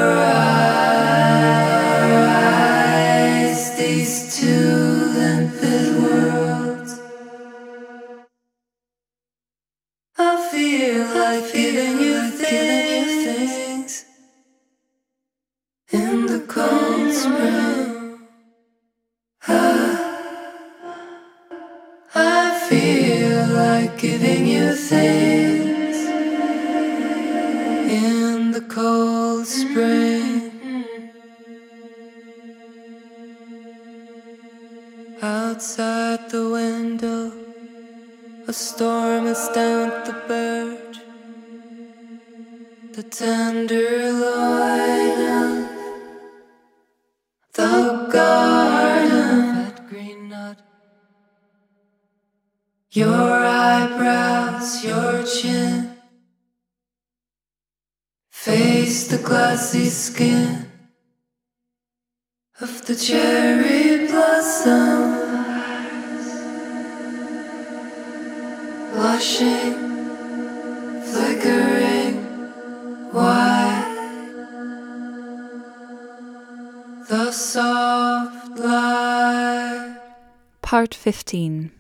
15 80.98 81.70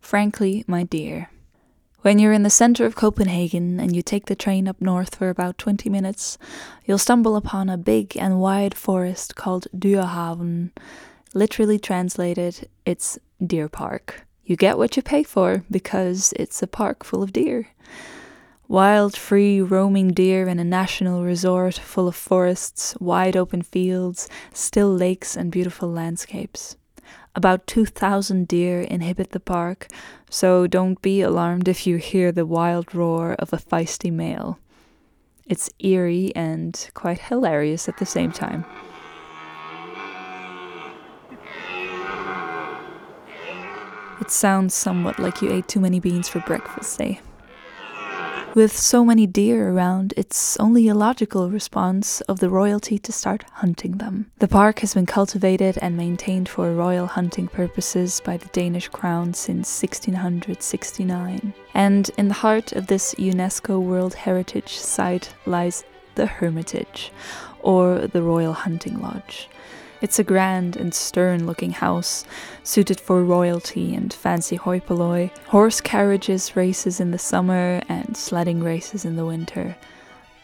Frankly, 0.00 0.64
my 0.66 0.82
dear. 0.82 1.30
When 2.02 2.18
you're 2.18 2.32
in 2.32 2.42
the 2.42 2.50
center 2.50 2.84
of 2.84 2.96
Copenhagen 2.96 3.78
and 3.78 3.94
you 3.94 4.02
take 4.02 4.26
the 4.26 4.34
train 4.34 4.66
up 4.66 4.80
north 4.80 5.14
for 5.14 5.30
about 5.30 5.58
20 5.58 5.88
minutes, 5.88 6.38
you'll 6.84 6.98
stumble 6.98 7.36
upon 7.36 7.70
a 7.70 7.78
big 7.78 8.16
and 8.16 8.40
wide 8.40 8.74
forest 8.74 9.36
called 9.36 9.68
Dyrehaven. 9.72 10.70
Literally 11.34 11.78
translated, 11.78 12.68
it's 12.84 13.16
Deer 13.40 13.68
Park. 13.68 14.26
You 14.44 14.56
get 14.56 14.76
what 14.76 14.96
you 14.96 15.04
pay 15.04 15.22
for 15.22 15.62
because 15.70 16.34
it's 16.34 16.60
a 16.60 16.66
park 16.66 17.04
full 17.04 17.22
of 17.22 17.32
deer. 17.32 17.68
Wild, 18.66 19.16
free, 19.16 19.60
roaming 19.60 20.08
deer 20.08 20.48
in 20.48 20.58
a 20.58 20.64
national 20.64 21.22
resort 21.22 21.74
full 21.76 22.08
of 22.08 22.16
forests, 22.16 22.96
wide 22.98 23.36
open 23.36 23.62
fields, 23.62 24.28
still 24.52 24.92
lakes, 24.92 25.36
and 25.36 25.52
beautiful 25.52 25.88
landscapes. 25.88 26.76
About 27.36 27.66
2,000 27.66 28.46
deer 28.46 28.82
inhabit 28.82 29.32
the 29.32 29.40
park, 29.40 29.88
so 30.30 30.68
don't 30.68 31.02
be 31.02 31.20
alarmed 31.20 31.66
if 31.66 31.86
you 31.86 31.96
hear 31.96 32.30
the 32.30 32.46
wild 32.46 32.94
roar 32.94 33.34
of 33.40 33.52
a 33.52 33.56
feisty 33.56 34.12
male. 34.12 34.58
It's 35.46 35.68
eerie 35.80 36.32
and 36.36 36.88
quite 36.94 37.18
hilarious 37.18 37.88
at 37.88 37.98
the 37.98 38.06
same 38.06 38.30
time. 38.30 38.64
It 44.20 44.30
sounds 44.30 44.72
somewhat 44.72 45.18
like 45.18 45.42
you 45.42 45.50
ate 45.50 45.66
too 45.66 45.80
many 45.80 45.98
beans 45.98 46.28
for 46.28 46.40
breakfast, 46.40 47.00
eh? 47.02 47.16
With 48.54 48.78
so 48.78 49.04
many 49.04 49.26
deer 49.26 49.70
around, 49.70 50.14
it's 50.16 50.56
only 50.58 50.86
a 50.86 50.94
logical 50.94 51.50
response 51.50 52.20
of 52.22 52.38
the 52.38 52.48
royalty 52.48 53.00
to 53.00 53.10
start 53.10 53.44
hunting 53.54 53.98
them. 53.98 54.30
The 54.38 54.46
park 54.46 54.78
has 54.78 54.94
been 54.94 55.06
cultivated 55.06 55.76
and 55.82 55.96
maintained 55.96 56.48
for 56.48 56.72
royal 56.72 57.08
hunting 57.08 57.48
purposes 57.48 58.22
by 58.24 58.36
the 58.36 58.46
Danish 58.52 58.86
crown 58.86 59.34
since 59.34 59.82
1669. 59.82 61.52
And 61.74 62.10
in 62.16 62.28
the 62.28 62.34
heart 62.34 62.70
of 62.70 62.86
this 62.86 63.12
UNESCO 63.18 63.82
World 63.82 64.14
Heritage 64.14 64.76
Site 64.76 65.34
lies 65.46 65.82
the 66.14 66.26
Hermitage, 66.26 67.10
or 67.60 68.06
the 68.06 68.22
Royal 68.22 68.52
Hunting 68.52 69.00
Lodge. 69.00 69.48
It's 70.04 70.18
a 70.18 70.22
grand 70.22 70.76
and 70.76 70.92
stern 70.92 71.46
looking 71.46 71.70
house, 71.70 72.26
suited 72.62 73.00
for 73.00 73.24
royalty 73.24 73.94
and 73.94 74.12
fancy 74.12 74.56
hoi 74.56 74.80
polloi, 74.80 75.30
horse 75.46 75.80
carriages 75.80 76.54
races 76.54 77.00
in 77.00 77.10
the 77.10 77.18
summer 77.18 77.80
and 77.88 78.14
sledding 78.14 78.62
races 78.62 79.06
in 79.06 79.16
the 79.16 79.24
winter. 79.24 79.78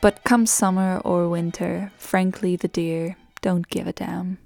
But 0.00 0.24
come 0.24 0.46
summer 0.46 1.02
or 1.04 1.28
winter, 1.28 1.92
frankly, 1.98 2.56
the 2.56 2.68
deer, 2.68 3.18
don't 3.42 3.68
give 3.68 3.86
a 3.86 3.92
damn. 3.92 4.38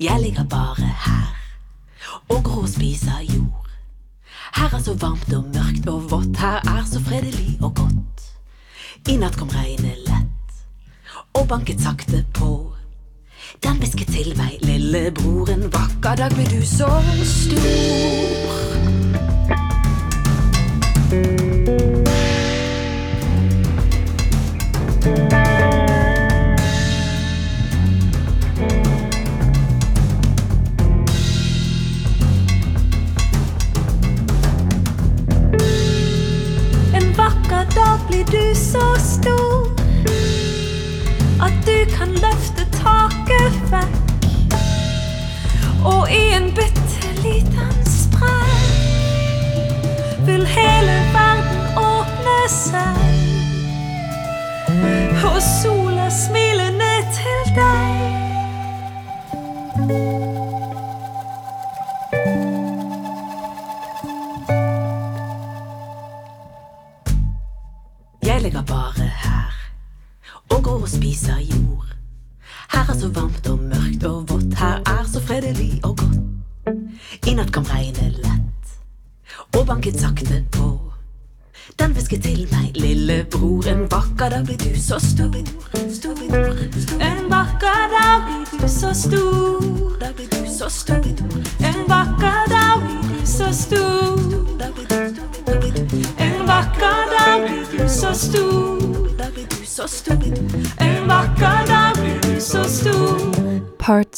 Jeg 0.00 0.20
ligger 0.20 0.44
bare 0.44 0.76
her 1.04 1.36
og 2.28 2.44
grå 2.44 2.60
og 2.60 2.68
spiser 2.68 3.20
jord. 3.34 3.68
Her 4.56 4.74
er 4.74 4.82
så 4.82 4.94
varmt 4.94 5.32
og 5.34 5.44
mørkt 5.54 5.88
og 5.88 6.10
vått, 6.10 6.36
her 6.36 6.60
er 6.76 6.84
så 6.84 7.00
fredelig 7.00 7.58
og 7.62 7.74
godt. 7.74 8.20
I 9.08 9.16
natt 9.16 9.38
kom 9.40 9.48
regnet 9.48 9.96
lett 10.04 10.52
og 11.32 11.48
banket 11.48 11.80
sakte 11.80 12.24
på. 12.34 12.74
Den 13.64 13.80
hvisket 13.80 14.12
til 14.12 14.36
meg, 14.36 14.58
lillebror, 14.60 15.48
en 15.48 15.72
vakker 15.72 16.14
dag 16.20 16.30
blir 16.36 16.48
du 16.52 16.60
så 16.66 16.92
stor. 17.24 18.66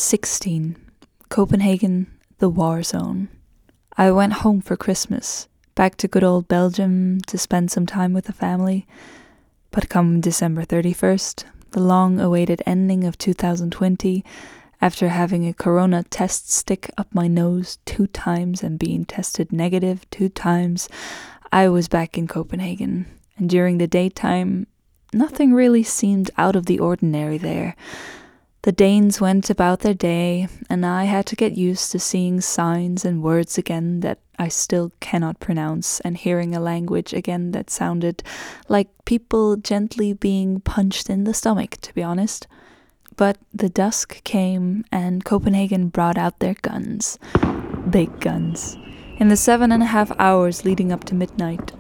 16 0.09 0.75
Copenhagen, 1.29 2.07
the 2.39 2.49
war 2.49 2.83
zone. 2.83 3.29
I 3.95 4.11
went 4.11 4.41
home 4.41 4.63
for 4.63 4.75
Christmas, 4.75 5.49
back 5.75 5.97
to 5.97 6.09
good 6.09 6.25
old 6.25 6.49
Belgium 6.49 7.21
to 7.27 7.37
spend 7.37 7.71
some 7.71 7.85
time 7.85 8.15
with 8.15 8.25
the 8.25 8.33
family. 8.33 8.87
But 9.71 9.91
come 9.91 10.23
December 10.23 10.65
31st, 10.65 11.45
the 11.73 11.81
long 11.81 12.21
awaited 12.21 12.63
ending 12.65 13.05
of 13.05 13.19
2020, 13.19 14.25
after 14.81 15.11
having 15.11 15.47
a 15.47 15.53
corona 15.53 16.05
test 16.05 16.51
stick 16.51 16.91
up 16.97 17.15
my 17.15 17.29
nose 17.29 17.77
two 17.85 18.07
times 18.07 18.63
and 18.63 18.79
being 18.79 19.05
tested 19.05 19.53
negative 19.53 20.09
two 20.09 20.31
times, 20.31 20.89
I 21.53 21.69
was 21.69 21.87
back 21.87 22.17
in 22.17 22.27
Copenhagen. 22.27 23.05
And 23.37 23.51
during 23.51 23.77
the 23.77 23.87
daytime, 23.87 24.69
nothing 25.13 25.53
really 25.53 25.83
seemed 25.83 26.31
out 26.39 26.57
of 26.57 26.65
the 26.65 26.79
ordinary 26.79 27.37
there. 27.37 27.77
The 28.69 28.73
Danes 28.73 29.19
went 29.19 29.49
about 29.49 29.81
their 29.81 29.95
day, 29.95 30.47
and 30.69 30.85
I 30.85 31.05
had 31.05 31.25
to 31.29 31.37
get 31.37 31.57
used 31.57 31.91
to 31.93 31.99
seeing 31.99 32.43
signs 32.43 33.03
and 33.03 33.23
words 33.23 33.57
again 33.57 34.01
that 34.01 34.19
I 34.39 34.49
still 34.49 34.93
cannot 35.01 35.41
pronounce, 35.41 36.01
and 36.01 36.19
hearing 36.19 36.55
a 36.55 36.61
language 36.61 37.15
again 37.15 37.53
that 37.53 37.71
sounded 37.71 38.23
like 38.69 38.91
people 39.07 39.57
gently 39.57 40.13
being 40.13 40.61
punched 40.61 41.09
in 41.09 41.25
the 41.25 41.33
stomach, 41.33 41.79
to 41.81 41.95
be 41.95 42.03
honest. 42.03 42.47
But 43.17 43.39
the 43.55 43.71
dusk 43.71 44.23
came, 44.25 44.85
and 44.93 45.25
Copenhagen 45.25 45.89
brought 45.89 46.19
out 46.19 46.39
their 46.39 46.57
guns. 46.61 47.19
Big 47.89 48.21
guns. 48.21 48.77
In 49.17 49.29
the 49.29 49.37
seven 49.39 49.73
and 49.73 49.83
a 49.83 49.87
half 49.87 50.13
hours 50.19 50.67
leading 50.67 50.93
up 50.93 51.05
to 51.05 51.15
midnight, 51.15 51.73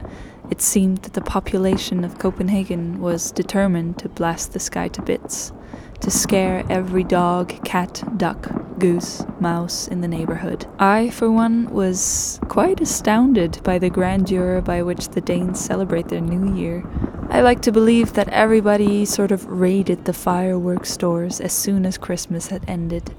it 0.50 0.62
seemed 0.62 1.02
that 1.02 1.12
the 1.12 1.20
population 1.20 2.02
of 2.02 2.18
Copenhagen 2.18 2.98
was 2.98 3.30
determined 3.30 3.98
to 3.98 4.08
blast 4.08 4.54
the 4.54 4.58
sky 4.58 4.88
to 4.88 5.02
bits 5.02 5.52
to 6.00 6.10
scare 6.10 6.64
every 6.70 7.04
dog, 7.04 7.64
cat, 7.64 8.02
duck, 8.16 8.48
goose, 8.78 9.24
mouse 9.40 9.88
in 9.88 10.00
the 10.00 10.08
neighborhood. 10.08 10.66
I, 10.78 11.10
for 11.10 11.30
one, 11.30 11.68
was 11.70 12.38
quite 12.48 12.80
astounded 12.80 13.60
by 13.64 13.78
the 13.78 13.90
grandeur 13.90 14.60
by 14.60 14.82
which 14.82 15.08
the 15.08 15.20
Danes 15.20 15.60
celebrate 15.60 16.08
their 16.08 16.20
new 16.20 16.54
year. 16.54 16.84
I 17.30 17.40
like 17.42 17.60
to 17.62 17.72
believe 17.72 18.14
that 18.14 18.28
everybody 18.30 19.04
sort 19.04 19.32
of 19.32 19.46
raided 19.46 20.04
the 20.04 20.12
fireworks 20.12 20.90
stores 20.90 21.40
as 21.40 21.52
soon 21.52 21.84
as 21.84 21.98
Christmas 21.98 22.46
had 22.46 22.64
ended. 22.68 23.14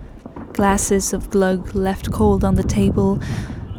Glasses 0.53 1.13
of 1.13 1.29
gløgg 1.29 1.75
left 1.75 2.11
cold 2.11 2.43
on 2.43 2.55
the 2.55 2.63
table, 2.63 3.19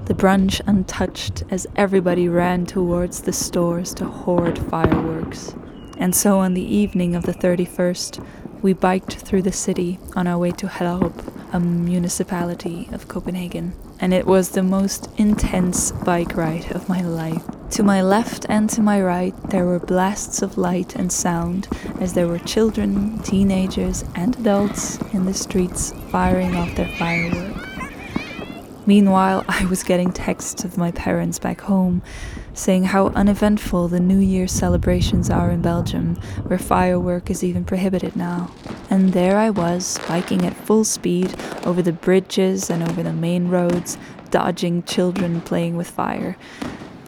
the 0.05 0.15
brunch 0.15 0.61
untouched 0.67 1.43
as 1.51 1.67
everybody 1.77 2.29
ran 2.29 2.67
towards 2.67 3.23
the 3.23 3.33
stores 3.33 3.93
to 3.95 4.05
hoard 4.05 4.59
fireworks. 4.59 5.55
And 5.99 6.15
so 6.15 6.39
on 6.39 6.55
the 6.55 6.65
evening 6.65 7.15
of 7.15 7.25
the 7.25 7.35
31st, 7.35 8.25
we 8.63 8.73
biked 8.73 9.15
through 9.15 9.43
the 9.43 9.53
city 9.53 9.99
on 10.15 10.27
our 10.27 10.39
way 10.39 10.51
to 10.53 10.67
Hellerup, 10.67 11.55
a 11.55 11.61
municipality 11.61 12.89
of 12.93 13.09
Copenhagen. 13.09 13.73
And 13.99 14.13
it 14.13 14.27
was 14.27 14.51
the 14.51 14.63
most 14.63 15.09
intense 15.17 15.93
bike 15.93 16.37
ride 16.37 16.71
of 16.73 16.89
my 16.89 17.03
life. 17.03 17.43
To 17.73 17.83
my 17.83 18.03
left 18.03 18.47
and 18.49 18.69
to 18.71 18.83
my 18.83 19.01
right, 19.01 19.35
there 19.51 19.65
were 19.65 19.79
blasts 19.79 20.43
of 20.43 20.59
light 20.59 20.97
and 20.97 21.13
sound 21.13 21.69
as 22.01 22.15
there 22.15 22.27
were 22.27 22.39
children, 22.39 23.19
teenagers, 23.21 24.05
and 24.15 24.37
adults 24.37 24.99
in 25.13 25.25
the 25.25 25.35
streets 25.35 25.93
firing 26.11 26.57
off 26.57 26.75
their 26.75 26.89
firework. 26.97 27.57
Meanwhile, 28.87 29.45
I 29.49 29.67
was 29.67 29.83
getting 29.83 30.13
texts 30.13 30.65
of 30.65 30.77
my 30.77 30.91
parents 30.91 31.39
back 31.39 31.61
home 31.61 32.03
saying 32.55 32.85
how 32.85 33.09
uneventful 33.09 33.89
the 33.89 34.01
New 34.01 34.19
Year 34.19 34.47
celebrations 34.47 35.31
are 35.31 35.51
in 35.51 35.63
Belgium, 35.63 36.17
where 36.47 36.59
firework 36.59 37.31
is 37.31 37.45
even 37.45 37.65
prohibited 37.65 38.17
now. 38.17 38.51
And 38.89 39.13
there 39.13 39.39
I 39.39 39.51
was, 39.51 39.99
biking 40.09 40.45
at 40.45 40.57
full 40.57 40.85
speed 40.85 41.35
over 41.65 41.83
the 41.83 41.93
bridges 41.93 42.71
and 42.71 42.83
over 42.83 43.03
the 43.03 43.13
main 43.13 43.49
roads, 43.49 43.97
dodging 44.31 44.83
children 44.85 45.41
playing 45.41 45.77
with 45.77 45.91
fire, 45.91 46.37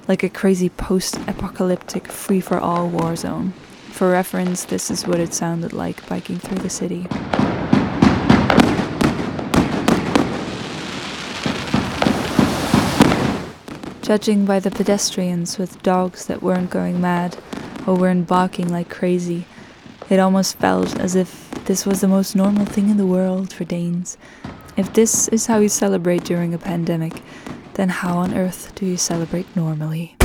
like 0.09 0.23
a 0.23 0.29
crazy 0.29 0.69
post 0.69 1.17
apocalyptic 1.29 2.09
free 2.09 2.41
for 2.41 2.59
all 2.59 2.89
war 2.89 3.17
zone. 3.17 3.53
For 3.91 4.11
reference, 4.11 4.65
this 4.65 4.91
is 4.91 5.07
what 5.07 5.21
it 5.21 5.35
sounded 5.35 5.73
like 5.73 6.07
biking 6.09 6.39
through 6.39 6.59
the 6.59 6.71
city. 6.71 7.07
Judging 14.03 14.45
by 14.45 14.59
the 14.59 14.71
pedestrians 14.73 15.59
with 15.59 15.81
dogs 15.85 16.27
that 16.27 16.43
weren't 16.43 16.71
going 16.71 17.01
mad 17.01 17.39
or 17.87 17.95
weren't 17.95 18.27
barking 18.27 18.69
like 18.69 18.91
crazy, 18.91 19.47
it 20.11 20.19
almost 20.19 20.59
felt 20.59 20.99
as 20.99 21.15
if 21.15 21.49
this 21.67 21.87
was 21.87 22.01
the 22.01 22.09
most 22.09 22.35
normal 22.35 22.67
thing 22.67 22.91
in 22.91 22.97
the 22.97 23.07
world 23.07 23.53
for 23.53 23.63
Danes. 23.63 24.19
If 24.77 24.93
this 24.93 25.29
is 25.29 25.47
how 25.47 25.59
you 25.59 25.69
celebrate 25.69 26.25
during 26.25 26.53
a 26.53 26.59
pandemic, 26.59 27.23
then 27.75 27.91
how 27.91 28.19
on 28.19 28.35
earth 28.35 28.75
do 28.75 28.87
you 28.87 28.97
celebrate 28.97 29.47
normally? 29.55 30.17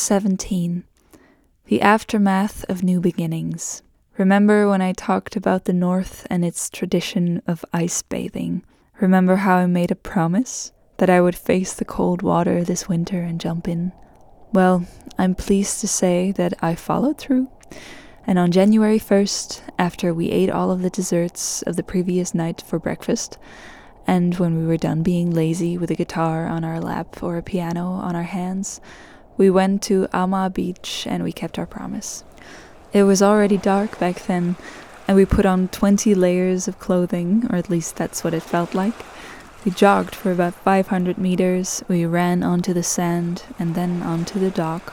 17 0.00 0.82
The 1.66 1.82
Aftermath 1.82 2.64
of 2.70 2.82
New 2.82 3.00
Beginnings. 3.00 3.82
Remember 4.16 4.66
when 4.66 4.80
I 4.80 4.92
talked 4.92 5.36
about 5.36 5.66
the 5.66 5.74
North 5.74 6.26
and 6.30 6.42
its 6.42 6.70
tradition 6.70 7.42
of 7.46 7.66
ice 7.74 8.00
bathing? 8.00 8.64
Remember 8.98 9.36
how 9.36 9.56
I 9.56 9.66
made 9.66 9.90
a 9.90 9.94
promise 9.94 10.72
that 10.96 11.10
I 11.10 11.20
would 11.20 11.36
face 11.36 11.74
the 11.74 11.84
cold 11.84 12.22
water 12.22 12.64
this 12.64 12.88
winter 12.88 13.20
and 13.20 13.38
jump 13.38 13.68
in? 13.68 13.92
Well, 14.54 14.86
I'm 15.18 15.34
pleased 15.34 15.80
to 15.82 15.88
say 15.88 16.32
that 16.32 16.54
I 16.62 16.76
followed 16.76 17.18
through. 17.18 17.50
And 18.26 18.38
on 18.38 18.52
January 18.52 18.98
1st, 18.98 19.60
after 19.78 20.14
we 20.14 20.30
ate 20.30 20.50
all 20.50 20.70
of 20.70 20.80
the 20.80 20.90
desserts 20.90 21.60
of 21.62 21.76
the 21.76 21.82
previous 21.82 22.34
night 22.34 22.62
for 22.66 22.78
breakfast, 22.78 23.36
and 24.06 24.34
when 24.36 24.56
we 24.56 24.66
were 24.66 24.78
done 24.78 25.02
being 25.02 25.30
lazy 25.30 25.76
with 25.76 25.90
a 25.90 25.94
guitar 25.94 26.46
on 26.46 26.64
our 26.64 26.80
lap 26.80 27.22
or 27.22 27.36
a 27.36 27.42
piano 27.42 27.84
on 27.84 28.16
our 28.16 28.24
hands, 28.24 28.80
we 29.40 29.48
went 29.48 29.80
to 29.80 30.06
Amager 30.08 30.52
Beach 30.52 31.06
and 31.08 31.24
we 31.24 31.32
kept 31.32 31.58
our 31.58 31.64
promise. 31.64 32.24
It 32.92 33.04
was 33.04 33.22
already 33.22 33.56
dark 33.56 33.98
back 33.98 34.26
then, 34.26 34.56
and 35.08 35.16
we 35.16 35.24
put 35.24 35.46
on 35.46 35.68
20 35.68 36.14
layers 36.14 36.68
of 36.68 36.78
clothing, 36.78 37.46
or 37.48 37.56
at 37.56 37.70
least 37.70 37.96
that's 37.96 38.22
what 38.22 38.34
it 38.34 38.42
felt 38.42 38.74
like. 38.74 38.92
We 39.64 39.70
jogged 39.70 40.14
for 40.14 40.30
about 40.30 40.52
500 40.52 41.16
meters, 41.16 41.82
we 41.88 42.04
ran 42.04 42.42
onto 42.42 42.74
the 42.74 42.82
sand 42.82 43.44
and 43.58 43.74
then 43.74 44.02
onto 44.02 44.38
the 44.38 44.50
dock, 44.50 44.92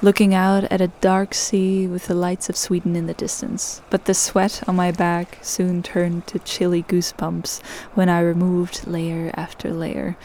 looking 0.00 0.32
out 0.32 0.64
at 0.64 0.80
a 0.80 0.94
dark 1.02 1.34
sea 1.34 1.86
with 1.86 2.06
the 2.06 2.14
lights 2.14 2.48
of 2.48 2.56
Sweden 2.56 2.96
in 2.96 3.08
the 3.08 3.12
distance. 3.12 3.82
But 3.90 4.06
the 4.06 4.14
sweat 4.14 4.66
on 4.66 4.76
my 4.76 4.90
back 4.90 5.36
soon 5.42 5.82
turned 5.82 6.26
to 6.28 6.38
chilly 6.38 6.82
goosebumps 6.82 7.60
when 7.92 8.08
I 8.08 8.20
removed 8.20 8.86
layer 8.86 9.30
after 9.34 9.74
layer. 9.74 10.16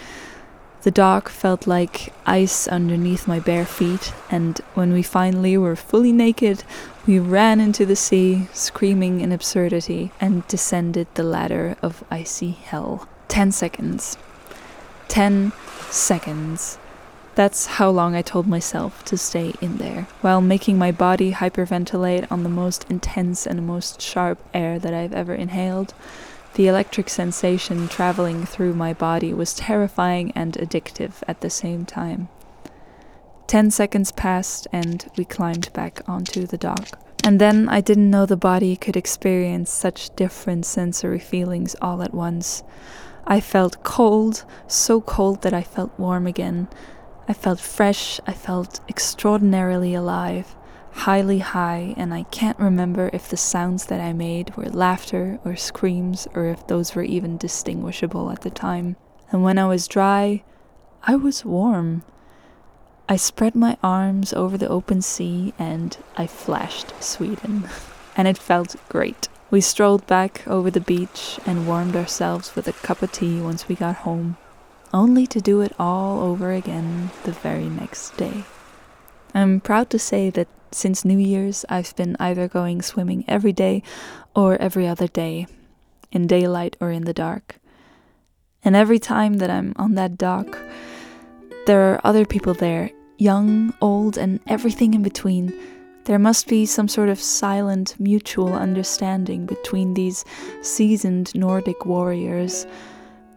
The 0.86 0.92
dock 0.92 1.30
felt 1.30 1.66
like 1.66 2.14
ice 2.28 2.68
underneath 2.68 3.28
my 3.28 3.40
bare 3.40 3.66
feet, 3.66 4.14
and 4.30 4.60
when 4.76 4.94
we 4.94 5.02
finally 5.02 5.58
were 5.58 5.76
fully 5.76 6.12
naked, 6.12 6.64
we 7.08 7.18
ran 7.18 7.60
into 7.60 7.88
the 7.88 7.96
sea, 7.96 8.48
screaming 8.54 9.20
in 9.20 9.32
absurdity, 9.32 10.12
and 10.22 10.48
descended 10.48 11.08
the 11.16 11.24
ladder 11.24 11.76
of 11.82 12.04
icy 12.12 12.52
hell. 12.52 13.10
Ten 13.28 13.52
seconds. 13.52 14.16
Ten 15.08 15.54
seconds. 15.90 16.78
That's 17.34 17.66
how 17.66 17.90
long 17.90 18.14
I 18.14 18.22
told 18.22 18.46
myself 18.46 19.04
to 19.06 19.18
stay 19.18 19.56
in 19.60 19.78
there, 19.78 20.08
while 20.22 20.40
making 20.40 20.78
my 20.78 20.92
body 20.92 21.32
hyperventilate 21.32 22.32
on 22.32 22.44
the 22.44 22.48
most 22.48 22.86
intense 22.92 23.48
and 23.48 23.66
most 23.66 24.00
sharp 24.04 24.38
air 24.54 24.78
that 24.78 24.94
I've 24.94 25.14
ever 25.14 25.34
inhaled. 25.34 25.96
The 26.56 26.68
electric 26.70 27.10
sensation 27.10 27.90
traveling 27.90 28.46
through 28.46 28.76
my 28.76 28.94
body 28.94 29.34
was 29.34 29.54
terrifying 29.54 30.32
and 30.36 30.54
addictive 30.54 31.22
at 31.28 31.42
the 31.42 31.50
same 31.50 31.86
time. 31.86 32.30
Ten 33.46 33.70
seconds 33.70 34.14
passed, 34.14 34.66
and 34.72 35.06
we 35.18 35.26
climbed 35.26 35.74
back 35.74 36.02
onto 36.08 36.48
the 36.48 36.58
dock. 36.58 36.98
And 37.26 37.42
then 37.42 37.68
I 37.68 37.82
didn't 37.82 38.10
know 38.10 38.26
the 38.26 38.38
body 38.38 38.78
could 38.78 38.96
experience 38.96 39.70
such 39.70 40.16
different 40.16 40.66
sensory 40.66 41.20
feelings 41.20 41.76
all 41.82 42.02
at 42.02 42.14
once. 42.14 42.64
I 43.28 43.42
felt 43.42 43.84
cold, 43.84 44.46
so 44.66 45.02
cold 45.02 45.42
that 45.42 45.54
I 45.54 45.62
felt 45.62 45.92
warm 46.00 46.26
again. 46.26 46.70
I 47.28 47.34
felt 47.34 47.60
fresh, 47.60 48.22
I 48.26 48.32
felt 48.32 48.80
extraordinarily 48.88 49.94
alive 49.94 50.56
highly 50.96 51.40
high, 51.40 51.94
and 51.98 52.14
I 52.14 52.24
can't 52.24 52.58
remember 52.58 53.10
if 53.14 53.30
the 53.30 53.38
sounds 53.38 53.86
that 53.88 54.02
I 54.02 54.14
made 54.14 54.56
were 54.56 54.70
laughter 54.70 55.40
or 55.46 55.56
screams 55.56 56.28
or 56.34 56.46
if 56.46 56.66
those 56.68 56.96
were 56.96 57.04
even 57.04 57.38
distinguishable 57.38 58.32
at 58.32 58.42
the 58.42 58.50
time. 58.50 58.96
And 59.32 59.44
when 59.44 59.58
I 59.58 59.68
was 59.68 59.88
dry, 59.88 60.44
I 61.04 61.16
was 61.16 61.46
warm. 61.46 62.04
I 63.08 63.18
spread 63.18 63.56
my 63.56 63.78
arms 63.84 64.34
over 64.34 64.58
the 64.58 64.70
open 64.70 65.02
sea 65.02 65.54
and 65.60 65.96
I 66.18 66.26
flashed 66.28 67.04
Sweden. 67.04 67.70
and 68.18 68.28
it 68.28 68.38
felt 68.38 68.76
great. 68.90 69.28
We 69.52 69.62
strolled 69.62 70.08
back 70.08 70.48
over 70.48 70.72
the 70.72 70.80
beach 70.80 71.40
and 71.46 71.68
warmed 71.68 71.96
ourselves 71.96 72.56
with 72.56 72.68
a 72.68 72.74
cup 72.74 73.02
of 73.02 73.12
tea 73.12 73.42
once 73.42 73.68
we 73.68 73.76
got 73.76 73.98
home, 73.98 74.38
only 74.94 75.28
to 75.28 75.40
do 75.40 75.62
it 75.62 75.74
all 75.78 76.22
over 76.22 76.52
again 76.52 77.12
the 77.24 77.32
very 77.32 77.70
next 77.70 78.18
day. 78.18 78.46
I'm 79.34 79.60
proud 79.60 79.90
to 79.92 80.00
say 80.00 80.30
that 80.32 80.48
since 80.72 81.06
New 81.06 81.18
Year's, 81.18 81.66
I've 81.70 81.96
been 81.96 82.16
either 82.20 82.48
going 82.48 82.82
swimming 82.82 83.24
every 83.28 83.54
day 83.54 83.84
or 84.36 84.58
every 84.58 84.88
other 84.88 85.08
day, 85.08 85.48
in 86.12 86.28
daylight 86.28 86.76
or 86.80 86.92
in 86.92 87.06
the 87.06 87.14
dark. 87.14 87.58
And 88.64 88.76
every 88.76 89.00
time 89.00 89.36
that 89.36 89.50
I'm 89.50 89.74
on 89.78 89.96
that 89.96 90.18
dock, 90.18 90.58
there 91.66 91.92
are 91.92 92.02
other 92.04 92.26
people 92.26 92.54
there, 92.54 92.92
young, 93.18 93.74
old, 93.82 94.18
and 94.18 94.40
everything 94.48 94.94
in 94.94 95.04
between. 95.04 95.54
There 96.06 96.20
must 96.20 96.48
be 96.48 96.66
some 96.66 96.88
sort 96.88 97.10
of 97.10 97.20
silent 97.20 97.96
mutual 98.00 98.54
understanding 98.54 99.46
between 99.46 99.94
these 99.94 100.26
seasoned 100.62 101.34
Nordic 101.34 101.86
warriors 101.86 102.68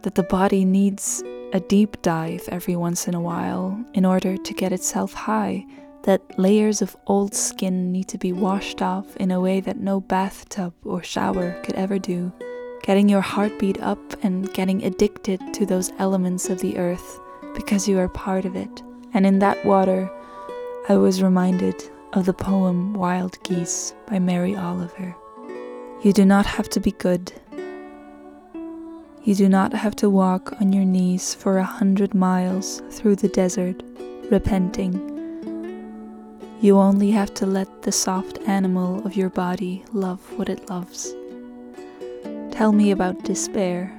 that 0.03 0.15
the 0.15 0.23
body 0.23 0.65
needs 0.65 1.23
a 1.53 1.59
deep 1.59 2.01
dive 2.01 2.47
every 2.51 2.75
once 2.75 3.07
in 3.07 3.15
a 3.15 3.21
while 3.21 3.83
in 3.93 4.05
order 4.05 4.37
to 4.37 4.53
get 4.53 4.71
itself 4.71 5.13
high 5.13 5.65
that 6.09 6.39
layers 6.39 6.81
of 6.81 6.97
old 7.05 7.35
skin 7.35 7.91
need 7.91 8.07
to 8.07 8.17
be 8.17 8.33
washed 8.33 8.81
off 8.81 9.15
in 9.17 9.29
a 9.29 9.39
way 9.39 9.59
that 9.59 9.77
no 9.77 10.01
bathtub 10.01 10.73
or 10.83 11.03
shower 11.03 11.51
could 11.61 11.75
ever 11.75 11.99
do, 11.99 12.33
getting 12.81 13.07
your 13.07 13.21
heartbeat 13.21 13.79
up 13.79 13.99
and 14.23 14.51
getting 14.51 14.83
addicted 14.83 15.39
to 15.53 15.67
those 15.67 15.91
elements 15.99 16.49
of 16.49 16.61
the 16.61 16.79
earth 16.79 17.19
because 17.53 17.87
you 17.87 17.99
are 17.99 18.09
part 18.09 18.43
of 18.43 18.55
it. 18.55 18.81
And 19.13 19.23
in 19.23 19.37
that 19.37 19.63
water, 19.63 20.09
I 20.89 20.97
was 20.97 21.21
reminded 21.21 21.75
of 22.13 22.25
the 22.25 22.33
poem 22.33 22.95
Wild 22.95 23.37
Geese 23.43 23.93
by 24.07 24.17
Mary 24.17 24.55
Oliver. 24.55 25.15
You 26.01 26.11
do 26.11 26.25
not 26.25 26.47
have 26.47 26.69
to 26.69 26.79
be 26.79 26.91
good. 26.93 27.31
You 29.21 29.35
do 29.35 29.47
not 29.47 29.73
have 29.73 29.95
to 29.97 30.09
walk 30.09 30.59
on 30.59 30.73
your 30.73 30.85
knees 30.85 31.35
for 31.35 31.59
a 31.59 31.63
hundred 31.63 32.15
miles 32.15 32.81
through 32.89 33.17
the 33.17 33.27
desert, 33.27 33.83
repenting 34.31 35.08
you 36.61 36.77
only 36.77 37.09
have 37.11 37.33
to 37.33 37.45
let 37.45 37.83
the 37.83 37.91
soft 37.91 38.37
animal 38.39 39.05
of 39.05 39.15
your 39.15 39.29
body 39.29 39.81
love 39.93 40.19
what 40.37 40.49
it 40.49 40.69
loves. 40.69 41.15
Tell 42.51 42.73
me 42.73 42.91
about 42.91 43.23
despair, 43.23 43.97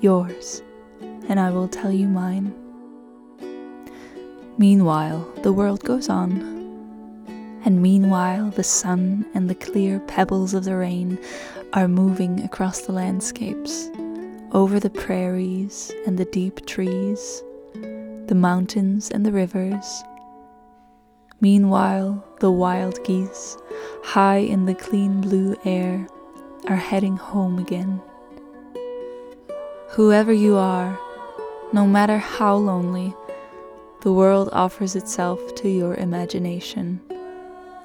yours, 0.00 0.62
and 1.00 1.40
I 1.40 1.50
will 1.50 1.68
tell 1.68 1.90
you 1.90 2.06
mine. 2.06 2.52
Meanwhile, 4.58 5.26
the 5.42 5.54
world 5.54 5.84
goes 5.84 6.10
on. 6.10 6.54
And 7.64 7.80
meanwhile, 7.80 8.50
the 8.50 8.62
sun 8.62 9.24
and 9.34 9.48
the 9.48 9.54
clear 9.54 9.98
pebbles 10.00 10.52
of 10.52 10.64
the 10.64 10.76
rain 10.76 11.18
are 11.72 11.88
moving 11.88 12.42
across 12.42 12.82
the 12.82 12.92
landscapes, 12.92 13.90
over 14.52 14.78
the 14.78 14.90
prairies 14.90 15.90
and 16.06 16.18
the 16.18 16.26
deep 16.26 16.66
trees, 16.66 17.42
the 17.72 18.36
mountains 18.36 19.10
and 19.10 19.24
the 19.24 19.32
rivers 19.32 20.04
Meanwhile, 21.40 22.24
the 22.40 22.50
wild 22.50 23.02
geese, 23.04 23.58
high 24.02 24.38
in 24.38 24.64
the 24.64 24.74
clean 24.74 25.20
blue 25.20 25.54
air, 25.64 26.06
are 26.66 26.76
heading 26.76 27.16
home 27.16 27.58
again. 27.58 28.00
Whoever 29.90 30.32
you 30.32 30.56
are, 30.56 30.98
no 31.72 31.86
matter 31.86 32.18
how 32.18 32.56
lonely, 32.56 33.14
the 34.00 34.12
world 34.12 34.48
offers 34.52 34.96
itself 34.96 35.54
to 35.56 35.68
your 35.68 35.94
imagination, 35.96 37.00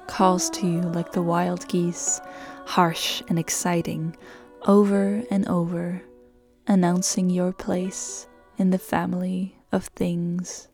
calls 0.06 0.48
to 0.50 0.66
you 0.66 0.80
like 0.80 1.12
the 1.12 1.22
wild 1.22 1.68
geese, 1.68 2.20
harsh 2.64 3.22
and 3.28 3.38
exciting, 3.38 4.16
over 4.66 5.22
and 5.30 5.46
over, 5.48 6.02
announcing 6.66 7.28
your 7.28 7.52
place 7.52 8.28
in 8.56 8.70
the 8.70 8.78
family 8.78 9.56
of 9.72 9.84
things. 9.86 10.68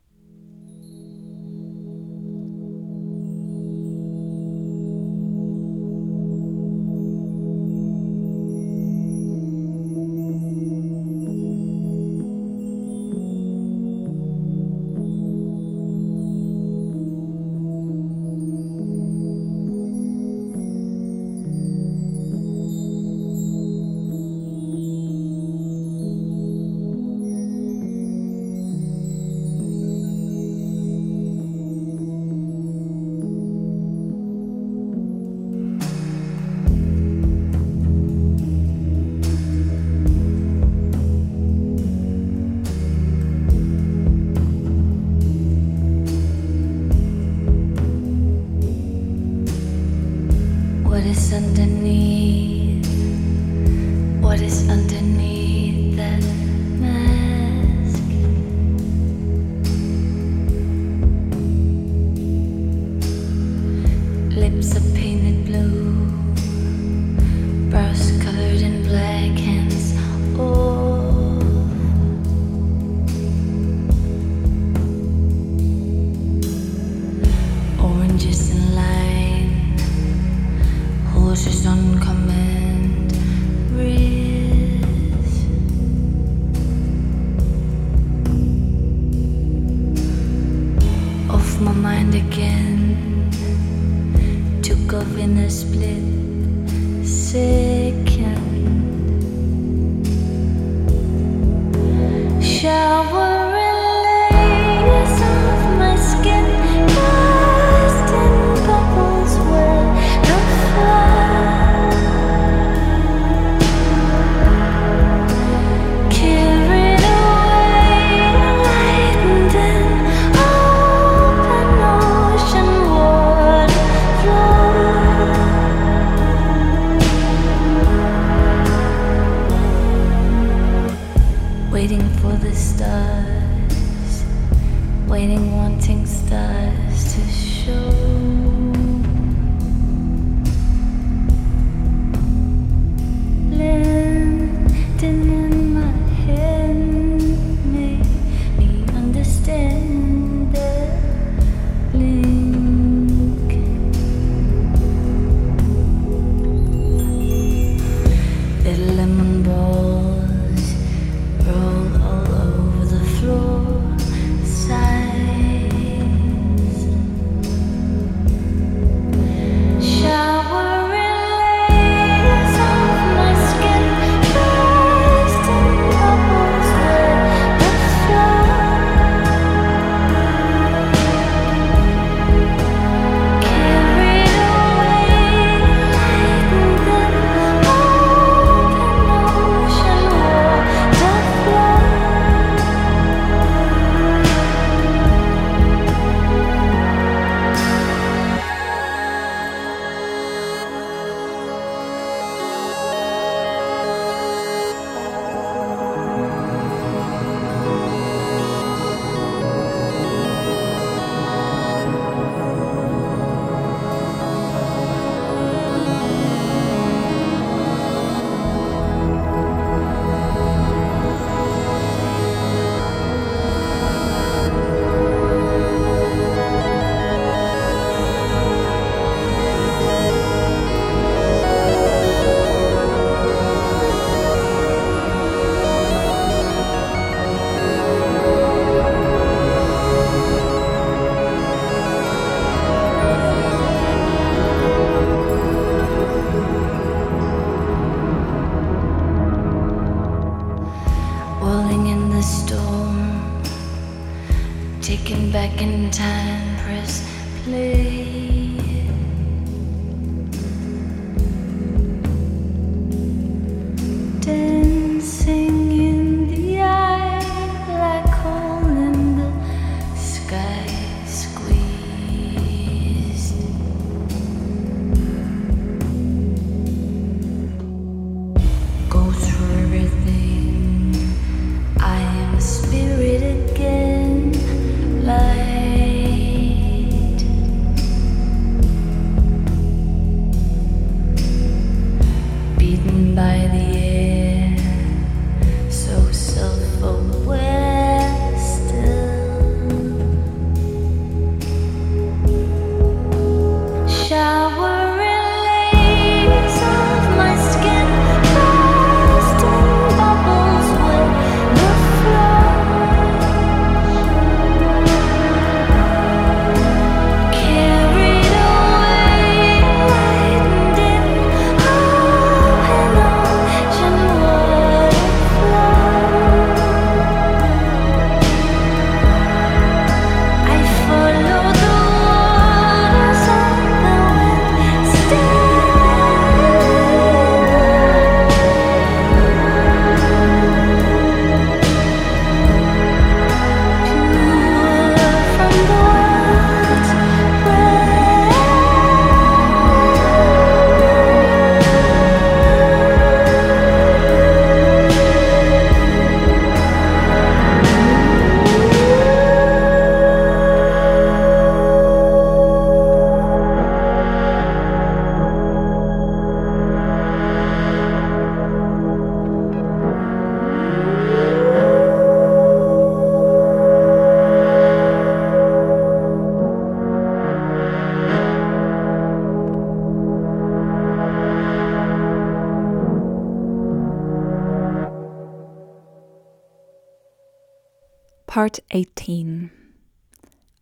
Part 388.49 388.61
18 388.71 389.51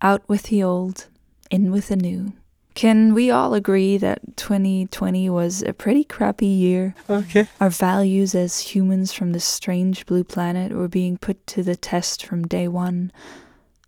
Out 0.02 0.28
with 0.28 0.44
the 0.44 0.60
old, 0.60 1.06
in 1.52 1.70
with 1.70 1.86
the 1.86 1.94
new. 1.94 2.32
Can 2.74 3.14
we 3.14 3.30
all 3.30 3.54
agree 3.54 3.96
that 3.96 4.36
2020 4.36 5.30
was 5.30 5.62
a 5.62 5.72
pretty 5.72 6.02
crappy 6.02 6.48
year? 6.48 6.96
Okay. 7.08 7.46
Our 7.60 7.70
values 7.70 8.34
as 8.34 8.74
humans 8.74 9.12
from 9.12 9.30
this 9.30 9.44
strange 9.44 10.04
blue 10.04 10.24
planet 10.24 10.72
were 10.72 10.88
being 10.88 11.16
put 11.16 11.46
to 11.46 11.62
the 11.62 11.76
test 11.76 12.26
from 12.26 12.48
day 12.48 12.66
one. 12.66 13.12